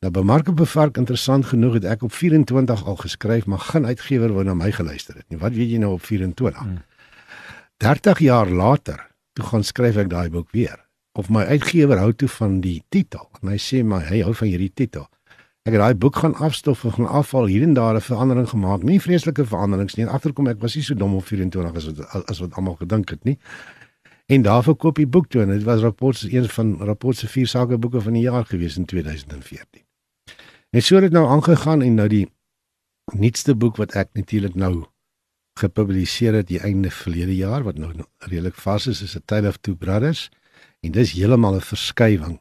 Nou 0.00 0.08
by 0.16 0.22
Marko 0.24 0.54
Bevark 0.56 0.96
interessant 0.96 1.44
genoeg 1.50 1.74
het 1.76 1.86
ek 1.92 2.02
op 2.06 2.14
24 2.16 2.84
al 2.88 2.96
geskryf, 2.96 3.44
maar 3.46 3.60
geen 3.60 3.84
uitgewer 3.86 4.32
wou 4.32 4.44
na 4.48 4.54
my 4.56 4.70
geluister 4.72 5.18
het 5.18 5.26
nie. 5.28 5.36
Wat 5.38 5.52
weet 5.52 5.74
jy 5.74 5.80
nou 5.82 5.92
op 5.98 6.04
24? 6.08 6.62
Hmm. 6.62 6.78
30 7.84 8.22
jaar 8.24 8.48
later, 8.48 9.02
toe 9.36 9.44
gaan 9.44 9.64
skryf 9.64 9.98
ek 10.00 10.08
daai 10.08 10.30
boek 10.32 10.48
weer. 10.56 10.78
Of 11.12 11.28
my 11.28 11.44
uitgewer 11.52 12.00
hou 12.00 12.14
toe 12.16 12.28
van 12.32 12.62
die 12.64 12.78
titel. 12.88 13.28
En 13.42 13.52
hy 13.52 13.58
sê 13.60 13.82
maar 13.84 14.08
hy 14.08 14.22
hou 14.24 14.32
van 14.40 14.48
hierdie 14.48 14.72
titel. 14.72 15.04
Ek 15.68 15.74
het 15.74 15.82
daai 15.82 15.94
boek 15.94 16.16
gaan 16.16 16.34
afstof 16.34 16.84
en 16.84 16.92
gaan 16.92 17.08
afval 17.20 17.46
hier 17.46 17.62
en 17.62 17.74
daar 17.74 17.94
'n 17.94 18.00
verandering 18.00 18.48
gemaak. 18.48 18.82
Nie 18.82 19.00
vreeslike 19.00 19.44
veranderings 19.44 19.94
nie. 19.94 20.06
Agterkom 20.06 20.46
ek 20.46 20.60
was 20.60 20.74
nie 20.74 20.84
so 20.84 20.94
dom 20.94 21.14
op 21.14 21.26
24 21.26 21.74
as 21.74 21.84
wat 21.84 22.28
as 22.28 22.38
wat 22.38 22.54
almal 22.54 22.74
gedink 22.74 23.10
het 23.10 23.24
nie. 23.24 23.38
En 24.26 24.42
daar 24.42 24.62
verkoop 24.62 24.96
die 24.96 25.06
boek 25.06 25.28
toe 25.28 25.42
en 25.42 25.48
dit 25.48 25.62
was 25.62 25.80
rapports 25.80 26.22
een 26.22 26.48
van 26.48 26.76
rapports 26.78 27.18
se 27.18 27.28
vier 27.28 27.46
sakeboeke 27.46 28.00
van 28.00 28.12
die 28.12 28.22
jaar 28.22 28.46
gewees 28.46 28.76
in 28.76 28.84
2014. 28.84 29.82
En 30.70 30.82
so 30.82 30.94
het 30.94 31.02
dit 31.02 31.12
nou 31.12 31.26
aangegaan 31.28 31.82
en 31.82 31.94
nou 31.94 32.08
die 32.08 32.28
nuutste 33.12 33.54
boek 33.54 33.76
wat 33.76 33.94
ek 33.94 34.08
natuurlik 34.12 34.54
nou 34.54 34.84
gepubliseer 35.58 36.34
het 36.34 36.46
die 36.46 36.60
einde 36.60 36.90
verlede 36.90 37.36
jaar 37.36 37.62
wat 37.62 37.78
nou 37.78 37.92
redelik 38.18 38.54
vas 38.54 38.86
is 38.86 39.02
is 39.02 39.16
A 39.16 39.20
Tale 39.24 39.48
of 39.48 39.56
Two 39.56 39.74
Brothers 39.74 40.28
en 40.80 40.92
dis 40.92 41.12
heeltemal 41.12 41.54
'n 41.54 41.60
verskywing 41.60 42.40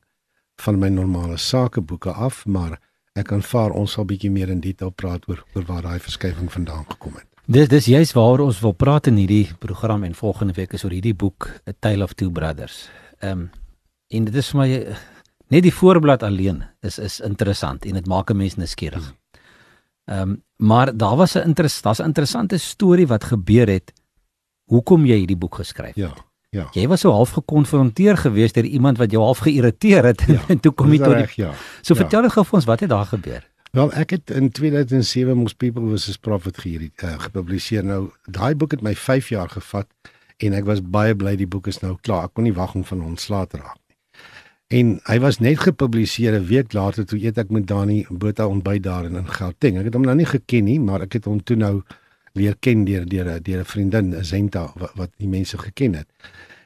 van 0.61 0.79
my 0.79 0.87
normale 0.87 1.37
sakeboeke 1.37 2.11
af 2.11 2.45
maar 2.45 2.79
ek 3.19 3.31
aanvaar 3.31 3.71
ons 3.71 3.91
sal 3.91 4.05
bietjie 4.05 4.31
meer 4.31 4.49
in 4.49 4.61
detail 4.61 4.91
praat 4.91 5.27
oor 5.29 5.43
oor 5.55 5.65
waar 5.65 5.81
daai 5.81 5.99
verskywing 5.99 6.51
vandaan 6.51 6.85
gekom 6.89 7.13
het. 7.19 7.27
Dis 7.45 7.67
dis 7.67 7.85
juist 7.85 8.13
waaroor 8.13 8.39
ons 8.39 8.59
wil 8.61 8.73
praat 8.73 9.07
in 9.07 9.15
hierdie 9.15 9.47
program 9.59 10.03
en 10.03 10.13
volgende 10.15 10.53
week 10.53 10.73
is 10.73 10.83
oor 10.83 10.93
hierdie 10.93 11.15
boek 11.15 11.49
A 11.67 11.73
Tale 11.79 12.03
of 12.03 12.13
Two 12.13 12.29
Brothers. 12.29 12.89
Ehm 13.19 13.31
um, 13.31 13.49
en 14.09 14.25
dit 14.25 14.35
is 14.35 14.47
vir 14.49 14.57
my 14.57 14.67
Net 15.49 15.65
die 15.65 15.73
voorblad 15.73 16.23
alleen 16.23 16.61
is 16.85 16.99
is 17.01 17.17
interessant 17.25 17.85
en 17.85 17.97
dit 17.97 18.05
maak 18.05 18.29
'n 18.29 18.37
mens 18.37 18.55
nuuskierig. 18.55 19.13
Ehm 20.05 20.21
um, 20.21 20.43
maar 20.55 20.97
daar 20.97 21.15
was 21.15 21.35
'n 21.35 21.47
interess 21.47 21.81
daar's 21.81 21.99
'n 21.99 22.05
interessante 22.05 22.57
storie 22.57 23.07
wat 23.07 23.23
gebeur 23.23 23.67
het 23.67 23.93
hoekom 24.65 25.05
jy 25.05 25.17
hierdie 25.17 25.37
boek 25.37 25.55
geskryf 25.55 25.95
het. 25.95 25.97
Ja. 25.97 26.28
Ja. 26.49 26.65
Jy 26.73 26.87
was 26.89 27.03
so 27.05 27.11
half 27.13 27.35
gekonfronteer 27.37 28.17
geweest 28.17 28.55
deur 28.57 28.65
iemand 28.65 28.97
wat 28.97 29.11
jou 29.13 29.21
half 29.23 29.43
geïrriteer 29.45 30.03
het 30.03 30.23
ja, 30.27 30.41
en 30.53 30.59
toe 30.59 30.71
kom 30.73 30.89
jy 30.93 30.97
tot 31.03 31.17
die 31.19 31.43
ja. 31.43 31.53
So 31.81 31.93
ja. 31.93 32.01
vertel 32.01 32.29
gou 32.33 32.45
vir 32.45 32.59
ons 32.61 32.69
wat 32.69 32.79
het 32.85 32.89
daar 32.89 33.05
gebeur? 33.05 33.45
Wel, 33.77 33.91
ek 33.93 34.15
het 34.15 34.31
in 34.33 34.49
2007 34.49 35.37
Most 35.37 35.59
People 35.61 35.91
His 35.93 36.17
Prophet 36.17 36.57
hier 36.63 36.87
uh, 36.89 37.19
gepubliseer. 37.21 37.85
Nou, 37.85 38.07
daai 38.25 38.55
boek 38.57 38.73
het 38.73 38.81
my 38.81 38.95
5 38.97 39.29
jaar 39.29 39.49
gevat 39.49 39.85
en 40.41 40.55
ek 40.57 40.65
was 40.65 40.81
baie 40.81 41.13
bly 41.13 41.35
die 41.37 41.47
boek 41.47 41.69
is 41.69 41.83
nou 41.83 41.93
klaar. 42.01 42.31
Ek 42.31 42.33
kon 42.33 42.49
nie 42.49 42.55
wag 42.55 42.73
om 42.73 42.87
van 42.87 43.05
ontslae 43.11 43.45
te 43.51 43.61
raak. 43.61 43.77
En 44.73 44.97
hy 45.05 45.17
was 45.21 45.39
net 45.41 45.61
gepubliseer 45.61 46.33
'n 46.39 46.45
week 46.45 46.73
later 46.73 47.05
toe 47.05 47.19
eet 47.21 47.37
ek 47.37 47.49
met 47.49 47.67
Dani 47.67 48.05
Botha 48.09 48.47
ontbyt 48.47 48.83
daar 48.83 49.05
in 49.05 49.27
Gauteng. 49.27 49.77
Ek 49.77 49.85
het 49.85 49.93
hom 49.93 50.05
nou 50.05 50.15
nie 50.15 50.29
geken 50.29 50.63
nie, 50.63 50.79
maar 50.79 51.01
ek 51.01 51.13
het 51.13 51.25
hom 51.25 51.43
toe 51.43 51.57
nou 51.57 51.81
leer 52.33 52.55
ken 52.59 52.85
deur 52.85 53.05
deur 53.05 53.41
deur 53.43 53.59
'n 53.59 53.65
vriendin, 53.65 54.25
Zenta 54.25 54.71
wat, 54.75 54.91
wat 54.95 55.11
die 55.17 55.27
mense 55.27 55.57
geken 55.57 55.93
het. 55.93 56.07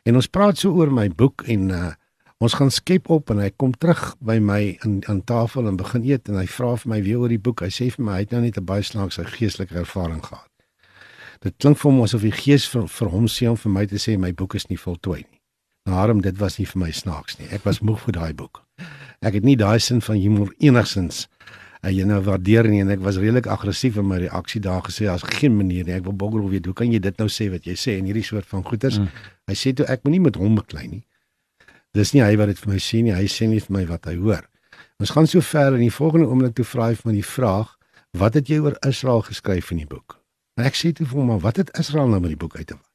En 0.04 0.16
ons 0.16 0.28
praat 0.28 0.58
so 0.58 0.72
oor 0.72 0.92
my 0.92 1.10
boek 1.10 1.44
en 1.48 1.70
uh, 1.70 1.92
ons 2.38 2.54
gaan 2.54 2.72
skep 2.72 3.10
op 3.10 3.30
en 3.30 3.40
hy 3.40 3.52
kom 3.56 3.72
terug 3.72 4.16
by 4.20 4.40
my 4.40 4.78
in 4.84 5.02
aan 5.08 5.24
tafel 5.24 5.68
en 5.68 5.76
begin 5.80 6.04
eet 6.04 6.28
en 6.30 6.36
hy 6.36 6.48
vra 6.48 6.76
vir 6.76 6.90
my 6.90 7.02
weer 7.04 7.20
oor 7.20 7.30
die 7.30 7.40
boek. 7.40 7.62
Hy 7.62 7.72
sê 7.72 7.88
vir 7.94 8.06
my 8.06 8.18
hy 8.18 8.26
het 8.26 8.32
nou 8.32 8.42
net 8.42 8.58
'n 8.58 8.66
baie 8.66 8.84
snaakse 8.84 9.24
geestelike 9.26 9.76
ervaring 9.76 10.24
gehad. 10.24 10.50
Dit 11.40 11.56
klink 11.58 11.78
vir 11.78 11.92
hom 11.92 12.02
asof 12.02 12.22
die 12.22 12.32
gees 12.32 12.68
vir, 12.68 12.88
vir 12.88 13.10
hom 13.10 13.26
sê 13.28 13.48
om 13.50 13.58
vir 13.58 13.72
my 13.72 13.86
te 13.86 14.00
sê 14.00 14.18
my 14.18 14.32
boek 14.32 14.56
is 14.56 14.68
nie 14.70 14.78
voltooi 14.78 15.24
nie. 15.24 15.40
Daarom 15.86 16.22
dit 16.22 16.38
was 16.40 16.58
nie 16.58 16.66
vir 16.66 16.80
my 16.80 16.92
snaaks 16.92 17.40
nie. 17.40 17.48
Ek 17.52 17.66
was 17.66 17.82
moeg 17.82 18.00
vir 18.00 18.14
daai 18.14 18.34
boek. 18.34 18.64
Ek 19.22 19.34
het 19.34 19.44
nie 19.44 19.56
daai 19.56 19.80
sin 19.80 20.02
van 20.02 20.16
humor 20.16 20.54
enigsins 20.60 21.28
en 21.84 21.92
jy 21.92 22.06
nou 22.08 22.20
waardeer 22.24 22.70
nie 22.72 22.80
en 22.84 22.92
ek 22.94 23.02
was 23.04 23.20
redelik 23.20 23.50
aggressief 23.52 23.98
in 24.00 24.08
my 24.08 24.22
reaksie 24.24 24.62
daar 24.64 24.84
gesê 24.86 25.10
as 25.12 25.26
geen 25.28 25.56
manier 25.58 25.84
nie. 25.84 25.98
Ek 25.98 26.06
wil 26.08 26.16
boggel 26.16 26.48
weet 26.54 26.70
hoe 26.70 26.76
kan 26.80 26.92
jy 26.92 27.02
dit 27.04 27.20
nou 27.20 27.28
sê 27.28 27.50
wat 27.52 27.68
jy 27.68 27.76
sê 27.80 27.98
en 28.00 28.08
hierdie 28.08 28.24
soort 28.24 28.48
van 28.48 28.64
goeters. 28.64 29.02
Mm. 29.02 29.26
Hy 29.52 29.58
sê 29.60 29.74
toe 29.76 29.88
ek 29.92 30.06
moenie 30.08 30.22
met 30.24 30.40
hom 30.40 30.56
beklei 30.56 30.88
nie. 30.88 31.04
Dis 31.94 32.14
nie 32.16 32.24
hy 32.24 32.38
wat 32.40 32.54
dit 32.54 32.62
vir 32.64 32.72
my 32.72 32.80
sê 32.80 33.04
nie. 33.04 33.14
Hy 33.14 33.28
sê 33.28 33.50
nie 33.52 33.60
vir 33.62 33.76
my 33.76 33.84
wat 33.92 34.08
hy 34.08 34.16
hoor. 34.22 34.48
Ons 35.04 35.12
gaan 35.12 35.28
so 35.28 35.44
ver 35.44 35.76
in 35.76 35.84
die 35.84 35.94
volgende 35.94 36.32
oomblik 36.32 36.56
toe 36.56 36.66
vra 36.66 36.90
hy 36.94 36.98
van 37.02 37.18
die 37.18 37.28
vraag 37.28 37.76
wat 38.18 38.40
het 38.40 38.50
jy 38.50 38.62
oor 38.64 38.80
Israel 38.88 39.26
geskryf 39.28 39.74
in 39.76 39.84
die 39.84 39.90
boek? 39.90 40.18
En 40.56 40.70
ek 40.70 40.80
sê 40.80 40.94
toe 40.96 41.06
vir 41.10 41.20
hom 41.20 41.34
maar 41.34 41.44
wat 41.44 41.60
het 41.60 41.76
Israel 41.82 42.08
nou 42.08 42.22
met 42.24 42.32
die 42.32 42.40
boek 42.40 42.56
uit 42.56 42.68
te 42.72 42.78
waai? 42.80 42.93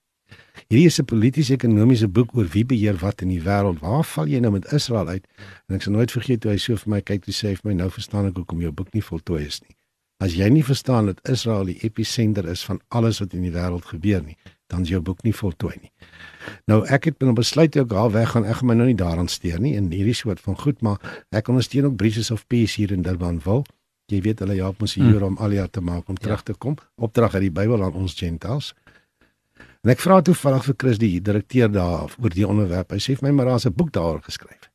Hierdie 0.69 0.87
is 0.87 0.99
'n 1.01 1.05
polities-ekonomiese 1.05 2.09
boek 2.09 2.35
oor 2.37 2.49
wie 2.53 2.65
beheer 2.65 2.97
wat 3.01 3.23
in 3.23 3.29
die 3.29 3.41
wêreld. 3.41 3.79
Waar 3.81 4.05
val 4.05 4.27
jy 4.27 4.39
nou 4.39 4.53
met 4.53 4.73
Israel 4.73 5.09
uit? 5.09 5.25
En 5.67 5.75
ek 5.77 5.83
sal 5.83 5.93
nooit 5.93 6.11
vergeet 6.13 6.43
hoe 6.45 6.53
hy 6.53 6.59
so 6.59 6.77
vir 6.77 6.91
my 6.91 7.01
kyk 7.01 7.25
toe 7.25 7.33
sê 7.33 7.49
hy 7.49 7.55
vir 7.55 7.71
my 7.71 7.73
nou 7.73 7.89
verstaan 7.91 8.27
ek 8.27 8.37
hoekom 8.37 8.61
jou 8.61 8.73
boek 8.73 8.93
nie 8.93 9.03
voltooi 9.03 9.47
is 9.47 9.61
nie. 9.63 9.77
As 10.21 10.35
jy 10.35 10.49
nie 10.49 10.65
verstaan 10.65 11.07
dat 11.07 11.29
Israel 11.29 11.65
die 11.65 11.79
episenter 11.81 12.49
is 12.49 12.65
van 12.65 12.81
alles 12.89 13.21
wat 13.21 13.33
in 13.33 13.43
die 13.43 13.51
wêreld 13.51 13.85
gebeur 13.85 14.23
nie, 14.23 14.37
dan 14.67 14.83
is 14.83 14.89
jou 14.89 15.01
boek 15.01 15.23
nie 15.25 15.33
voltooi 15.33 15.75
nie. 15.81 15.91
Nou 16.67 16.85
ek 16.87 17.05
het 17.05 17.19
binne 17.19 17.33
besluit 17.33 17.77
ek 17.77 17.89
gaan 17.89 18.13
weg 18.13 18.29
gaan 18.31 18.45
ek 18.45 18.57
gaan 18.57 18.69
my 18.69 18.75
nou 18.75 18.87
nie 18.87 19.01
daaraan 19.01 19.29
steur 19.29 19.61
nie 19.61 19.75
in 19.75 19.89
hierdie 19.91 20.15
soort 20.15 20.41
van 20.41 20.55
goed 20.57 20.83
maar 20.83 21.01
ek 21.31 21.49
ondersteun 21.49 21.85
ook 21.85 21.97
Bridges 21.97 22.31
of 22.31 22.47
Peace 22.47 22.77
hier 22.77 22.93
in 22.93 23.03
Durban 23.03 23.41
wil. 23.45 23.65
Jy 24.13 24.21
weet 24.21 24.39
hulle 24.41 24.55
help 24.61 24.83
ons 24.83 24.95
hier 24.95 25.17
hmm. 25.17 25.23
om 25.23 25.37
al 25.37 25.51
jaar 25.51 25.71
te 25.71 25.81
maak 25.81 26.09
om 26.09 26.17
ja. 26.21 26.27
terug 26.27 26.43
te 26.43 26.53
kom. 26.53 26.77
Opdrag 26.97 27.35
uit 27.35 27.43
die 27.43 27.51
Bybel 27.51 27.83
aan 27.85 27.93
ons 27.93 28.15
Gentiles. 28.15 28.75
En 29.87 29.93
ek 29.93 30.01
vra 30.03 30.19
toevallig 30.27 30.65
vir 30.67 30.77
Chris 30.83 30.99
die 30.99 31.21
direkteur 31.23 31.71
daar 31.71 32.15
oor 32.19 32.35
die 32.35 32.47
onderwerp. 32.47 32.91
Hy 32.91 32.99
sê 33.03 33.15
vir 33.19 33.29
my 33.29 33.35
maar 33.39 33.53
daar's 33.53 33.67
'n 33.67 33.75
boek 33.75 33.93
daaroor 33.93 34.23
geskryf. 34.23 34.71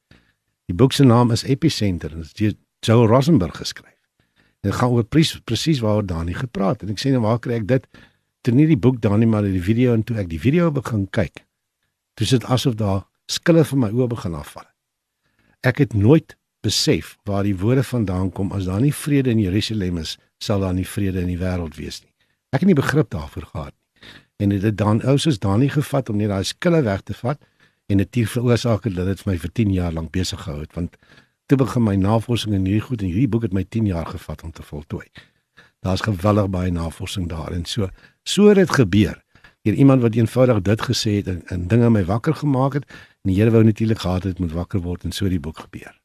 Die 0.67 0.75
boek 0.75 0.93
se 0.93 1.03
naam 1.03 1.31
is 1.31 1.43
Epicenter 1.43 2.11
en 2.11 2.17
dit 2.17 2.25
is 2.25 2.33
deur 2.33 2.53
Joe 2.79 3.07
Rosenberg 3.07 3.55
geskryf. 3.57 3.99
Dit 4.61 4.73
gaan 4.73 4.89
oor 4.89 5.03
presies 5.43 5.79
waaroor 5.79 6.05
Dani 6.05 6.33
gepraat 6.33 6.83
en 6.83 6.89
ek 6.89 6.99
sê 6.99 7.11
nou 7.11 7.21
waar 7.21 7.39
kry 7.39 7.53
ek 7.53 7.67
dit? 7.67 7.87
Toe 8.41 8.53
nie 8.53 8.67
die 8.67 8.77
boek 8.77 9.01
Dani 9.01 9.25
maar 9.25 9.43
die 9.43 9.61
video 9.61 9.93
en 9.93 10.03
toe 10.03 10.17
ek 10.17 10.29
die 10.29 10.39
video 10.39 10.71
begin 10.71 11.09
kyk. 11.09 11.45
Toe 12.15 12.27
sit 12.27 12.43
asof 12.45 12.75
daar 12.75 13.03
skille 13.27 13.65
van 13.65 13.79
my 13.79 13.89
oë 13.89 14.07
begin 14.07 14.33
afval. 14.33 14.65
Ek 15.63 15.77
het 15.77 15.93
nooit 15.93 16.37
besef 16.61 17.17
waar 17.25 17.43
die 17.43 17.57
woorde 17.57 17.83
vandaan 17.83 18.31
kom 18.31 18.51
as 18.51 18.65
daar 18.65 18.81
nie 18.81 18.93
vrede 18.93 19.29
in 19.29 19.39
Jerusalem 19.39 19.97
is, 19.97 20.17
sal 20.39 20.59
daar 20.59 20.73
nie 20.73 20.87
vrede 20.87 21.19
in 21.19 21.27
die 21.27 21.39
wêreld 21.39 21.75
wees 21.75 22.01
nie. 22.01 22.11
Ek 22.51 22.61
het 22.61 22.67
nie 22.67 22.75
begrip 22.75 23.09
daarvoor 23.09 23.45
gehad 23.51 23.73
en 24.37 24.49
dit 24.49 24.61
het 24.61 24.77
dan 24.77 25.01
ou 25.01 25.17
soos 25.17 25.39
Dani 25.39 25.69
gevat 25.69 26.09
om 26.09 26.17
net 26.17 26.31
daai 26.31 26.43
skille 26.43 26.81
weg 26.81 27.01
te 27.01 27.13
vat 27.13 27.41
en 27.91 27.97
dit 27.97 28.15
het 28.15 28.29
veroorsaak 28.29 28.87
dat 28.95 29.05
dit 29.05 29.25
my 29.25 29.37
vir 29.37 29.51
10 29.51 29.73
jaar 29.73 29.93
lank 29.93 30.11
besig 30.11 30.41
gehou 30.45 30.61
het 30.61 30.73
want 30.77 30.97
toe 31.45 31.57
begin 31.57 31.83
my 31.83 31.95
navorsing 31.95 32.55
in 32.55 32.65
hierdie 32.65 32.85
goed 32.87 33.01
en 33.01 33.11
hierdie 33.11 33.29
boek 33.29 33.47
het 33.47 33.53
my 33.53 33.63
10 33.63 33.85
jaar 33.91 34.07
gevat 34.07 34.43
om 34.43 34.51
te 34.51 34.63
voltooi. 34.63 35.05
Daar's 35.83 36.01
geweldig 36.01 36.47
baie 36.49 36.71
navorsing 36.71 37.27
daar 37.29 37.51
en 37.51 37.65
so 37.65 37.89
so 38.23 38.47
het 38.47 38.55
dit 38.55 38.71
gebeur. 38.71 39.19
Hier 39.61 39.73
iemand 39.73 40.01
wat 40.01 40.15
eenvoudig 40.15 40.61
dit 40.61 40.81
gesê 40.81 41.17
het 41.19 41.27
en, 41.27 41.41
en 41.47 41.67
dinge 41.67 41.89
my 41.89 42.05
wakker 42.05 42.35
gemaak 42.35 42.73
het 42.79 42.87
en 42.87 43.31
die 43.31 43.35
Here 43.39 43.51
wou 43.51 43.63
natuurlik 43.63 43.99
gehad 43.99 44.23
het 44.23 44.39
moet 44.39 44.51
wakker 44.51 44.79
word 44.79 45.03
en 45.03 45.11
so 45.11 45.29
die 45.29 45.39
boek 45.39 45.59
gebeur. 45.59 45.99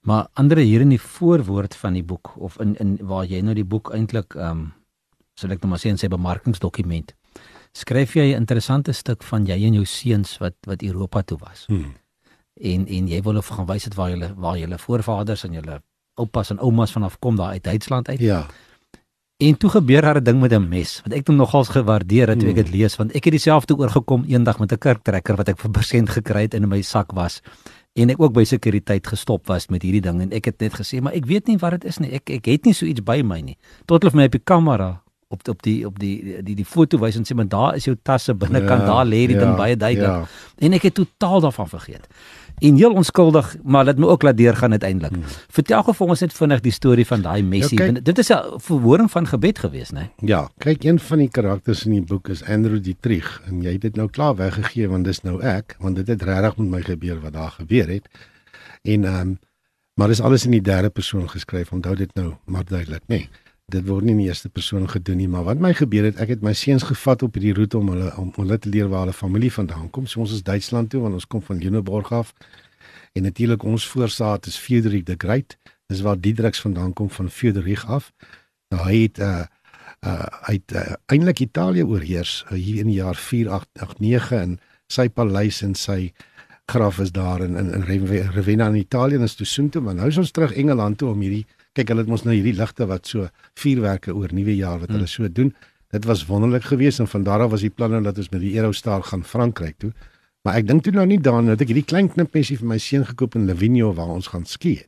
Maar 0.00 0.28
ander 0.32 0.58
hier 0.58 0.80
in 0.80 0.94
die 0.94 1.00
voorwoord 1.00 1.74
van 1.74 1.92
die 1.92 2.04
boek 2.04 2.34
of 2.38 2.58
in 2.62 2.76
in 2.78 2.98
waar 3.02 3.26
jy 3.26 3.40
nou 3.42 3.54
die 3.54 3.66
boek 3.66 3.92
eintlik 3.94 4.34
ehm 4.34 4.50
um, 4.50 4.72
sal 5.34 5.50
ek 5.50 5.60
nou 5.60 5.68
maar 5.68 5.82
sê 5.82 5.90
in 5.92 5.98
sy 6.00 6.08
bemarkingsdokument 6.08 7.12
skryf 7.76 8.16
jy 8.16 8.32
'n 8.32 8.40
interessante 8.42 8.92
stuk 8.92 9.22
van 9.22 9.46
jy 9.46 9.58
en 9.66 9.74
jou 9.80 9.84
seuns 9.84 10.38
wat 10.38 10.54
wat 10.66 10.82
Europa 10.82 11.22
toe 11.22 11.38
was. 11.38 11.64
Hmm. 11.66 11.94
En 12.54 12.86
en 12.86 13.08
jy 13.08 13.22
wil 13.22 13.36
of 13.36 13.48
gaan 13.48 13.66
wys 13.66 13.84
dit 13.84 13.94
waar 13.94 14.10
julle 14.10 14.34
waar 14.36 14.58
julle 14.58 14.78
voorvaders 14.78 15.44
en 15.44 15.52
julle 15.52 15.82
oupas 16.14 16.50
en 16.50 16.58
oumas 16.58 16.92
vanaf 16.92 17.18
kom 17.18 17.36
daar 17.36 17.50
uit 17.50 17.64
Duitsland 17.64 18.08
uit. 18.08 18.20
Ja. 18.20 18.46
En 19.36 19.56
toe 19.56 19.70
gebeur 19.70 20.02
daar 20.02 20.20
'n 20.20 20.24
ding 20.24 20.40
met 20.40 20.52
'n 20.52 20.68
mes 20.68 21.00
wat 21.04 21.12
ek 21.12 21.28
nogals 21.28 21.68
gewaardeer 21.68 22.28
het 22.28 22.38
toe 22.38 22.48
ek 22.48 22.54
dit 22.54 22.68
hmm. 22.68 22.76
lees 22.76 22.96
want 22.96 23.12
ek 23.12 23.24
het 23.24 23.32
dieselfde 23.32 23.76
oorgekom 23.76 24.24
eendag 24.24 24.58
met 24.58 24.72
'n 24.72 24.78
kurktrekker 24.78 25.36
wat 25.36 25.48
ek 25.48 25.58
vir 25.58 25.70
persent 25.70 26.08
gekry 26.08 26.42
het 26.42 26.54
in 26.54 26.68
my 26.68 26.82
sak 26.82 27.12
was 27.12 27.42
en 27.96 28.12
ek 28.12 28.20
ook 28.20 28.34
by 28.36 28.44
sekuriteit 28.44 29.06
gestop 29.06 29.46
was 29.46 29.68
met 29.72 29.82
hierdie 29.82 30.04
ding 30.04 30.20
en 30.20 30.32
ek 30.32 30.44
het 30.44 30.60
net 30.60 30.76
gesê 30.76 31.00
maar 31.00 31.16
ek 31.16 31.26
weet 31.26 31.48
nie 31.48 31.56
wat 31.56 31.80
dit 31.80 31.84
is 31.84 31.98
nie 31.98 32.12
ek 32.12 32.30
ek 32.30 32.46
het 32.46 32.64
nie 32.68 32.74
so 32.76 32.86
iets 32.86 33.04
by 33.04 33.22
my 33.24 33.40
nie 33.40 33.56
tot 33.86 34.02
hulle 34.02 34.12
vir 34.12 34.20
my 34.20 34.28
op 34.28 34.36
die 34.36 34.44
kamera 34.44 34.90
op 35.28 35.48
op 35.48 35.62
die 35.62 35.86
op 35.86 35.98
die 35.98 36.42
die 36.42 36.54
die 36.54 36.64
foto 36.64 36.98
wys 37.02 37.16
en 37.18 37.24
sê 37.26 37.34
maar 37.34 37.48
daar 37.50 37.74
is 37.74 37.84
jou 37.88 37.96
tasse 38.02 38.34
binnekant 38.34 38.84
ja, 38.84 38.86
daar 38.86 39.06
lê 39.06 39.24
die 39.26 39.34
ja, 39.34 39.42
ding 39.42 39.56
baie 39.58 39.76
duidelik. 39.76 40.08
Ja. 40.08 40.66
En 40.66 40.76
ek 40.76 40.86
het 40.86 40.94
totaal 40.94 41.40
daarvan 41.40 41.68
vergeet. 41.68 42.06
En 42.56 42.76
heel 42.80 42.92
onskuldig, 42.96 43.56
maar 43.62 43.84
dit 43.84 43.98
moet 43.98 44.08
ook 44.08 44.22
laat 44.22 44.36
deurgaan 44.36 44.70
uiteindelik. 44.70 45.12
Hmm. 45.12 45.24
Vertel 45.52 45.82
gou 45.82 45.94
vir 45.96 46.12
ons 46.14 46.22
net 46.24 46.32
vinnig 46.32 46.60
die 46.64 46.72
storie 46.72 47.06
van 47.06 47.24
daai 47.26 47.42
Messi. 47.42 47.76
Ja, 47.76 47.90
dit 47.92 48.18
is 48.18 48.30
'n 48.32 48.60
verhoring 48.68 49.10
van 49.10 49.26
gebed 49.26 49.58
gewees, 49.58 49.90
né? 49.92 50.08
Ja, 50.24 50.48
kyk 50.58 50.84
een 50.84 50.98
van 50.98 51.18
die 51.18 51.28
karakters 51.28 51.84
in 51.84 51.92
die 51.92 52.02
boek 52.02 52.28
is 52.28 52.44
Andrew 52.44 52.82
Dietrich 52.82 53.42
en 53.46 53.62
jy 53.62 53.72
het 53.72 53.80
dit 53.80 53.96
nou 53.96 54.08
klaar 54.08 54.36
weggegee 54.36 54.88
want 54.88 55.04
dis 55.04 55.22
nou 55.22 55.42
ek, 55.42 55.76
want 55.78 55.96
dit 55.96 56.06
het 56.06 56.22
regtig 56.22 56.56
met 56.56 56.68
my 56.68 56.82
gebeur 56.82 57.20
wat 57.20 57.32
daar 57.32 57.50
gebeur 57.50 57.88
het. 57.88 58.08
En 58.82 59.04
ehm 59.04 59.20
um, 59.20 59.38
maar 59.94 60.08
dis 60.08 60.20
alles 60.20 60.44
in 60.44 60.50
die 60.50 60.60
derde 60.62 60.90
persoon 60.90 61.30
geskryf. 61.30 61.72
Onthou 61.72 61.96
dit 61.96 62.14
nou 62.14 62.34
maar 62.44 62.64
duidelik, 62.64 63.02
né? 63.08 63.16
Nee 63.16 63.28
dit 63.74 63.82
word 63.88 64.06
nie 64.06 64.12
in 64.14 64.20
die 64.22 64.28
eerste 64.28 64.48
persoon 64.48 64.84
gedoen 64.86 65.18
nie, 65.18 65.26
maar 65.30 65.42
wat 65.48 65.58
my 65.58 65.72
gebeur 65.74 66.04
het, 66.06 66.20
ek 66.22 66.36
het 66.36 66.42
my 66.46 66.52
seuns 66.54 66.84
gevat 66.86 67.24
op 67.26 67.34
hierdie 67.34 67.54
roete 67.56 67.80
om 67.80 67.88
hulle 67.90 68.12
om 68.22 68.28
hulle 68.36 68.58
te 68.62 68.70
leer 68.70 68.86
waar 68.92 69.06
hulle 69.06 69.16
familie 69.16 69.50
vandaan 69.50 69.88
kom. 69.90 70.06
So 70.06 70.22
ons 70.22 70.34
is 70.36 70.44
Duitsland 70.46 70.92
toe 70.92 71.00
want 71.02 71.18
ons 71.18 71.26
kom 71.26 71.42
van 71.42 71.58
Lüneburg 71.58 72.12
af. 72.14 72.30
En 73.18 73.26
natuurlik 73.26 73.64
ons 73.66 73.88
voorsaat 73.90 74.46
is 74.46 74.58
Friedrich 74.60 75.02
the 75.10 75.16
Great. 75.18 75.56
Dis 75.90 76.04
waar 76.06 76.20
Diedrichs 76.20 76.62
vandaan 76.62 76.92
kom 76.92 77.10
van 77.10 77.30
Friedrich 77.30 77.82
af. 77.90 78.12
Nou 78.70 78.86
hy 78.86 79.02
het 79.08 79.18
uh 79.18 79.42
uh 80.06 80.30
hy 80.46 80.54
het 80.60 80.76
uh, 80.76 80.94
eintlik 81.10 81.42
Italië 81.42 81.82
oorheers 81.82 82.44
uh, 82.46 82.54
hier 82.54 82.84
in 82.84 82.92
die 82.92 83.00
jaar 83.00 83.18
489 83.18 84.32
en 84.38 84.58
sy 84.86 85.08
paleis 85.08 85.62
en 85.66 85.74
sy 85.74 86.12
graf 86.70 87.00
is 87.02 87.10
daar 87.10 87.42
in 87.42 87.56
in, 87.58 87.72
in 87.74 87.82
Ravenna 88.30 88.68
in 88.68 88.78
Italië 88.84 89.18
en 89.18 89.26
is 89.26 89.34
toe 89.34 89.46
soontoe 89.46 89.82
maar 89.82 89.94
nou 89.98 90.06
is 90.06 90.18
ons 90.22 90.30
terug 90.30 90.54
Engeland 90.54 90.98
toe 90.98 91.10
om 91.10 91.20
hierdie 91.24 91.46
kyk 91.76 91.92
hulle 91.92 92.04
het 92.04 92.10
mos 92.10 92.24
nou 92.24 92.34
hierdie 92.34 92.56
ligte 92.56 92.88
wat 92.88 93.06
so 93.06 93.28
vuurwerke 93.60 94.14
oor 94.14 94.32
nuwe 94.32 94.56
jaar 94.56 94.80
wat 94.82 94.92
hulle 94.94 95.06
hmm. 95.06 95.14
so 95.14 95.28
doen. 95.28 95.54
Dit 95.94 96.04
was 96.08 96.24
wonderlik 96.26 96.66
geweest 96.72 97.00
en 97.00 97.08
van 97.08 97.22
daar 97.22 97.44
af 97.44 97.50
was 97.54 97.64
die 97.64 97.70
planne 97.70 98.02
dat 98.02 98.18
ons 98.18 98.32
met 98.32 98.42
die 98.42 98.56
Eurostar 98.56 99.04
gaan 99.06 99.24
Frankryk 99.24 99.78
toe. 99.78 99.92
Maar 100.46 100.60
ek 100.60 100.68
dink 100.68 100.84
toe 100.86 100.92
nou 100.94 101.06
nie 101.06 101.18
daaraan 101.18 101.50
dat 101.52 101.62
ek 101.64 101.72
hierdie 101.72 101.86
klein 101.86 102.08
knipmesie 102.12 102.58
vir 102.60 102.68
my 102.70 102.78
seun 102.82 103.06
gekoop 103.06 103.34
in 103.38 103.48
Livigno 103.48 103.92
waar 103.94 104.12
ons 104.14 104.30
gaan 104.32 104.46
ski. 104.46 104.78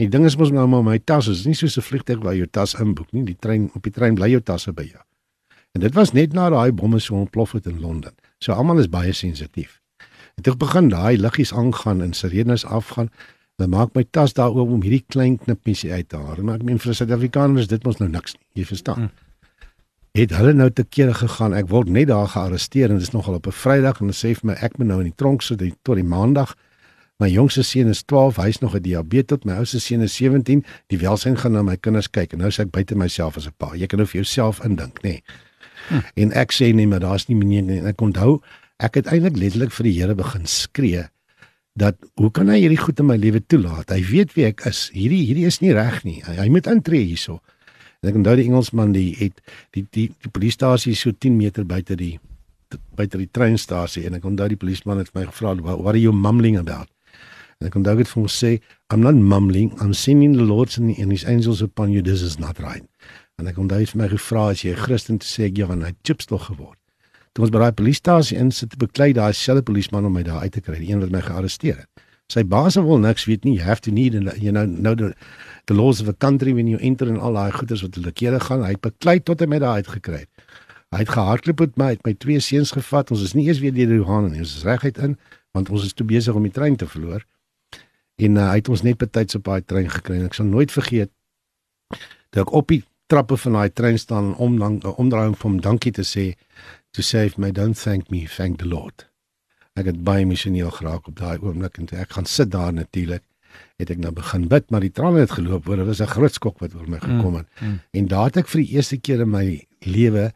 Die 0.00 0.08
ding 0.10 0.24
is 0.26 0.36
mos 0.40 0.50
nou 0.50 0.64
maar 0.66 0.82
my 0.86 0.98
tas 0.98 1.28
is 1.30 1.44
nie 1.46 1.54
soos 1.54 1.78
'n 1.78 1.86
vliegtuig 1.86 2.22
waar 2.22 2.34
jou 2.34 2.46
tas 2.46 2.74
inboek 2.74 3.12
nie. 3.12 3.24
Die 3.24 3.38
trein 3.38 3.70
op 3.74 3.82
die 3.82 3.92
trein 3.92 4.14
bly 4.14 4.30
jou 4.30 4.40
tasse 4.40 4.72
by 4.72 4.82
jou. 4.82 5.02
En 5.72 5.80
dit 5.80 5.94
was 5.94 6.12
net 6.12 6.32
na 6.32 6.50
daai 6.50 6.72
bomme 6.72 6.98
so 6.98 7.14
ontplof 7.14 7.52
het 7.52 7.66
in 7.66 7.80
Londen. 7.80 8.14
So 8.38 8.52
almal 8.52 8.78
is 8.78 8.88
baie 8.88 9.12
sensitief. 9.12 9.80
En 10.36 10.42
toe 10.42 10.56
begin 10.56 10.88
daai 10.88 11.18
liggies 11.18 11.52
aangaan 11.52 12.02
en 12.02 12.12
sirenes 12.12 12.64
afgaan. 12.64 13.10
Dan 13.62 13.70
maak 13.70 13.92
my 13.94 14.02
tas 14.10 14.32
daar 14.34 14.50
oop 14.50 14.72
om 14.74 14.80
hierdie 14.82 15.04
klein 15.06 15.36
knipmiesie 15.38 15.92
uit 15.92 16.08
te 16.10 16.18
haal. 16.18 16.40
Maar 16.42 16.58
ek 16.58 16.64
meen 16.66 16.80
vir 16.82 16.96
Suid-Afrikaners 16.98 17.68
dit 17.70 17.84
mos 17.86 18.00
nou 18.00 18.08
niks 18.10 18.34
nie. 18.34 18.42
Jy 18.58 18.64
verstaan. 18.72 19.04
Hmm. 19.04 19.12
Het 20.18 20.34
hulle 20.34 20.52
nou 20.58 20.66
te 20.74 20.82
kere 20.82 21.14
gegaan. 21.14 21.54
Ek 21.54 21.70
word 21.70 21.92
net 21.94 22.10
daar 22.10 22.26
gearresteer 22.34 22.90
en 22.90 22.98
dit 22.98 23.06
is 23.06 23.14
nogal 23.14 23.38
op 23.38 23.46
'n 23.46 23.54
Vrydag 23.54 24.00
en 24.00 24.10
hulle 24.10 24.18
sê 24.18 24.34
vir 24.34 24.50
my 24.50 24.56
ek 24.58 24.78
moet 24.78 24.88
nou 24.88 24.98
in 24.98 25.08
die 25.10 25.16
tronk 25.16 25.42
sit 25.42 25.62
tot 25.82 25.96
die 25.96 26.04
Maandag. 26.04 26.56
My 27.18 27.28
jongste 27.28 27.62
seun 27.62 27.88
is 27.88 28.02
12, 28.02 28.36
hy's 28.36 28.58
nog 28.58 28.74
'n 28.74 28.82
diabetes, 28.82 29.44
my 29.44 29.52
oudste 29.52 29.80
seun 29.80 30.02
is 30.02 30.14
17. 30.14 30.64
Die 30.88 30.98
welsyn 30.98 31.36
gaan 31.38 31.52
na 31.52 31.62
my 31.62 31.76
kinders 31.76 32.10
kyk 32.10 32.32
en 32.32 32.38
nou 32.38 32.50
sê 32.50 32.62
ek 32.62 32.70
buite 32.70 32.96
myself 32.96 33.36
as 33.36 33.46
'n 33.46 33.54
pa. 33.56 33.74
Jy 33.74 33.86
kan 33.86 33.98
nou 33.98 34.06
vir 34.08 34.20
jouself 34.20 34.64
indink, 34.64 35.02
nê. 35.02 35.08
Nee. 35.08 35.22
Hmm. 35.88 36.02
En 36.14 36.32
ek 36.32 36.52
sê 36.52 36.74
nee, 36.74 36.86
maar 36.86 37.00
daar's 37.00 37.28
nie 37.28 37.36
meneer 37.36 37.62
nie. 37.62 37.80
Ek 37.80 38.00
onthou 38.00 38.42
ek 38.78 38.94
het 38.94 39.06
eintlik 39.06 39.36
letterlik 39.36 39.70
vir 39.70 39.84
die 39.84 40.00
Here 40.00 40.14
begin 40.14 40.46
skree 40.46 41.08
dat 41.78 41.96
hoe 42.20 42.30
kan 42.34 42.50
hy 42.52 42.58
hierdie 42.60 42.80
goed 42.80 43.00
in 43.00 43.08
my 43.08 43.16
lewe 43.20 43.40
toelaat? 43.40 43.92
Hy 43.92 44.02
weet 44.04 44.34
wie 44.36 44.46
ek 44.48 44.66
is. 44.68 44.88
Hierdie 44.92 45.22
hierdie 45.24 45.46
is 45.48 45.60
nie 45.64 45.72
reg 45.76 46.02
nie. 46.04 46.20
Hy, 46.26 46.36
hy 46.42 46.48
moet 46.52 46.68
intree 46.70 47.04
hierso. 47.06 47.40
En 48.02 48.10
ek 48.10 48.18
onthou 48.18 48.34
die 48.38 48.48
Engelsman 48.50 48.92
die 48.94 49.10
het 49.20 49.40
die 49.76 49.86
die 49.94 50.08
die 50.10 50.32
polisiestasie 50.32 50.94
so 50.98 51.14
10 51.14 51.38
meter 51.38 51.64
buite 51.68 51.96
die 51.96 52.16
buite 52.96 53.20
die 53.20 53.28
treinstasie 53.28 54.06
en 54.08 54.16
ek 54.16 54.26
onthou 54.28 54.48
die 54.48 54.58
polisieman 54.58 55.02
het 55.02 55.12
my 55.16 55.26
gevra 55.28 55.54
what 55.60 55.92
are 55.94 56.00
you 56.00 56.12
mumbling 56.12 56.58
about? 56.60 56.90
En 57.60 57.70
ek 57.70 57.78
onthou 57.78 57.96
dit 58.00 58.08
vir 58.10 58.20
hom 58.20 58.28
sê 58.28 58.52
I'm 58.92 59.00
not 59.00 59.16
mumbling, 59.16 59.72
I'm 59.80 59.94
singing 59.94 60.36
the 60.36 60.44
Lord's 60.44 60.76
and 60.76 60.96
his 60.96 61.24
angels 61.24 61.62
upon 61.62 61.92
you 61.92 62.02
this 62.02 62.20
is 62.20 62.38
not 62.38 62.60
right. 62.60 62.84
En 63.40 63.48
ek 63.48 63.56
onthou 63.56 63.80
hy 63.80 63.86
het 63.86 63.94
vir 63.94 64.02
my 64.02 64.12
gevra 64.12 64.50
as 64.50 64.64
jy 64.66 64.74
'n 64.74 64.84
Christen 64.84 65.18
te 65.18 65.26
sê 65.26 65.48
ja, 65.48 65.66
want 65.66 65.84
hy 65.86 65.94
chips 66.02 66.26
tog 66.26 66.50
geword 66.50 66.81
toe 67.32 67.46
ons 67.46 67.52
by 67.52 67.62
daai 67.64 67.76
polisiestasie 67.76 68.38
insit 68.40 68.76
beklei 68.80 69.12
daai 69.16 69.32
selfe 69.36 69.64
polisieman 69.68 70.08
om 70.08 70.16
my 70.16 70.24
daar 70.26 70.44
uit 70.44 70.52
te 70.52 70.60
kry, 70.60 70.78
die 70.80 70.92
een 70.92 71.00
wat 71.00 71.12
my 71.14 71.22
gearresteer 71.24 71.84
het. 71.84 72.08
Sy 72.32 72.44
baas 72.48 72.78
wil 72.80 73.00
niks 73.00 73.26
weet 73.28 73.44
nie. 73.44 73.56
You 73.58 73.64
have 73.66 73.82
to 73.84 73.92
need 73.92 74.14
and 74.16 74.30
you 74.40 74.52
know 74.52 74.64
know 74.64 74.94
the, 74.96 75.12
the 75.66 75.74
laws 75.74 76.00
of 76.00 76.08
a 76.08 76.14
country 76.14 76.54
when 76.56 76.68
you 76.68 76.78
enter 76.80 77.08
and 77.08 77.20
all 77.20 77.36
daai 77.36 77.52
goeders 77.52 77.82
wat 77.84 77.98
hulle 77.98 78.12
kere 78.12 78.40
gaan. 78.40 78.64
Hy 78.64 78.76
beklei 78.80 79.18
tot 79.20 79.40
hy 79.40 79.48
my 79.50 79.60
daar 79.60 79.82
uitgekry 79.82 80.24
het. 80.24 80.30
Hy 80.92 81.02
het 81.04 81.12
gehardloop 81.12 81.60
met 81.64 81.76
my, 81.80 81.90
het 81.96 82.06
my 82.06 82.12
twee 82.20 82.40
seuns 82.40 82.72
gevat. 82.76 83.10
Ons 83.12 83.24
is 83.24 83.34
nie 83.36 83.46
eers 83.48 83.60
weer 83.64 83.72
deur 83.72 83.88
die 83.88 84.00
Johan 84.00 84.30
nie, 84.32 84.44
ons 84.44 84.56
is 84.60 84.66
reguit 84.68 85.00
in 85.00 85.16
want 85.52 85.68
ons 85.68 85.84
is 85.84 85.92
te 85.92 86.04
besig 86.08 86.32
om 86.32 86.46
die 86.46 86.52
trein 86.52 86.78
te 86.80 86.86
verloor. 86.88 87.26
En 88.24 88.38
uh, 88.38 88.46
hy 88.52 88.60
het 88.62 88.70
ons 88.72 88.84
net 88.86 88.96
betyds 89.00 89.36
op 89.36 89.50
daai 89.50 89.60
trein 89.68 89.90
gekry 89.92 90.22
ek 90.24 90.36
sal 90.38 90.48
nooit 90.48 90.72
vergeet 90.72 91.12
dat 92.32 92.46
ek 92.46 92.54
op 92.56 92.70
die 92.72 92.80
trappe 93.12 93.36
van 93.36 93.58
daai 93.58 93.72
trein 93.76 93.98
staan 94.00 94.32
om 94.40 94.56
dan 94.60 94.78
omdraai 94.96 95.26
om 95.32 95.36
hom 95.42 95.58
dankie 95.60 95.92
te 95.92 96.04
sê 96.08 96.30
to 96.92 97.02
save 97.02 97.38
my 97.38 97.50
don't 97.50 97.78
thank 97.78 98.10
me 98.10 98.26
thank 98.26 98.58
the 98.58 98.68
lord. 98.68 99.06
Ek 99.78 99.88
het 99.88 100.02
baie 100.04 100.26
missioneel 100.28 100.70
geraak 100.70 101.08
op 101.08 101.16
daai 101.20 101.38
oomblik 101.40 101.78
en 101.80 101.88
ek 101.96 102.16
gaan 102.18 102.28
sit 102.28 102.50
daar 102.52 102.72
natuurlik 102.72 103.24
het 103.80 103.90
ek 103.92 104.00
nou 104.00 104.12
begin 104.16 104.46
bid 104.48 104.70
maar 104.72 104.84
die 104.84 104.92
trane 104.92 105.24
het 105.24 105.34
geloop 105.36 105.68
oor 105.68 105.82
dit 105.82 105.88
was 105.88 106.00
'n 106.00 106.12
groot 106.12 106.34
skok 106.34 106.60
wat 106.60 106.74
oor 106.74 106.88
my 106.88 107.00
mm, 107.00 107.08
gekom 107.08 107.34
het. 107.36 107.48
mm, 107.60 107.68
mm. 107.68 107.78
en 107.90 108.06
daar 108.08 108.24
het 108.24 108.36
ek 108.36 108.48
vir 108.48 108.60
die 108.64 108.72
eerste 108.76 108.96
keer 108.96 109.20
in 109.20 109.30
my 109.30 109.66
lewe 109.80 110.32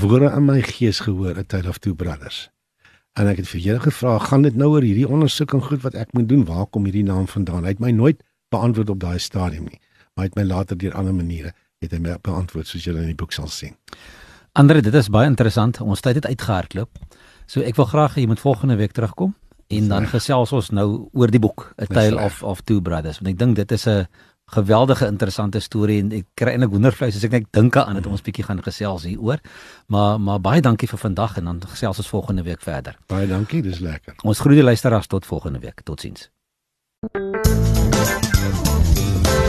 woorde 0.00 0.32
in 0.36 0.44
my 0.44 0.60
gees 0.62 1.00
gehoor 1.00 1.38
at 1.38 1.48
tale 1.48 1.68
of 1.68 1.78
two 1.78 1.94
brothers. 1.94 2.50
En 3.16 3.26
ek 3.28 3.36
het 3.36 3.48
vir 3.48 3.60
Here 3.60 3.80
gevra 3.80 4.18
gaan 4.18 4.42
dit 4.42 4.54
nou 4.54 4.68
oor 4.68 4.82
hierdie 4.82 5.08
ondersoeking 5.08 5.62
goed 5.62 5.82
wat 5.82 5.94
ek 5.94 6.12
moet 6.12 6.28
doen? 6.28 6.44
Waar 6.44 6.66
kom 6.66 6.84
hierdie 6.84 7.04
naam 7.04 7.28
vandaan? 7.28 7.64
Hy 7.64 7.68
het 7.68 7.80
my 7.80 7.90
nooit 7.90 8.22
beantwoord 8.50 8.90
op 8.90 9.00
daai 9.00 9.18
stadium 9.18 9.64
nie 9.64 9.80
maar 10.16 10.24
hy 10.24 10.30
het 10.30 10.38
my 10.38 10.46
later 10.48 10.78
deur 10.80 10.94
ander 10.96 11.14
maniere 11.14 11.52
het 11.84 11.92
hy 11.92 11.98
my 12.00 12.14
beantwoord 12.24 12.70
soos 12.70 12.86
julle 12.88 13.02
in 13.04 13.12
die 13.12 13.18
boek 13.20 13.34
sal 13.36 13.50
sien. 13.52 13.76
Andre, 14.56 14.80
dit 14.80 14.94
is 14.94 15.08
baie 15.12 15.28
interessant. 15.28 15.82
Ons 15.84 16.00
tyd 16.00 16.16
het 16.16 16.26
uitgehardloop. 16.30 17.02
So 17.44 17.60
ek 17.60 17.76
wil 17.76 17.84
graag 17.90 18.14
hê 18.16 18.22
jy 18.24 18.30
moet 18.30 18.40
volgende 18.40 18.78
week 18.80 18.94
terugkom 18.96 19.34
en 19.68 19.90
dan 19.90 20.06
gesels 20.08 20.54
ons 20.56 20.70
nou 20.72 20.86
oor 21.12 21.28
die 21.30 21.40
boek 21.42 21.66
A 21.82 21.88
Tale 21.90 22.22
of 22.22 22.38
of 22.46 22.62
Two 22.64 22.80
Brothers 22.80 23.18
want 23.20 23.34
ek 23.34 23.38
dink 23.38 23.56
dit 23.58 23.72
is 23.76 23.86
'n 23.86 24.06
geweldige 24.56 25.06
interessante 25.06 25.60
storie 25.60 25.98
en 26.00 26.12
ek 26.12 26.26
kry 26.34 26.54
eintlik 26.54 26.70
wondervleis 26.70 27.16
as 27.16 27.24
ek 27.24 27.32
net 27.32 27.52
dink 27.52 27.76
aan 27.76 27.94
dit 27.94 28.06
ons 28.06 28.22
bietjie 28.22 28.44
gaan 28.44 28.62
gesels 28.62 29.04
hieroor. 29.04 29.40
Maar 29.88 30.20
maar 30.20 30.40
baie 30.40 30.62
dankie 30.62 30.88
vir 30.88 30.98
vandag 30.98 31.36
en 31.36 31.44
dan 31.44 31.60
gesels 31.60 31.98
ons 31.98 32.08
volgende 32.08 32.42
week 32.42 32.62
verder. 32.62 32.96
Baie 33.08 33.26
dankie, 33.26 33.62
dis 33.62 33.80
lekker. 33.80 34.14
Ons 34.24 34.40
groet 34.40 34.56
die 34.56 34.64
luisteraars 34.64 35.06
tot 35.06 35.26
volgende 35.26 35.58
week. 35.58 35.82
Totsiens. 35.84 36.30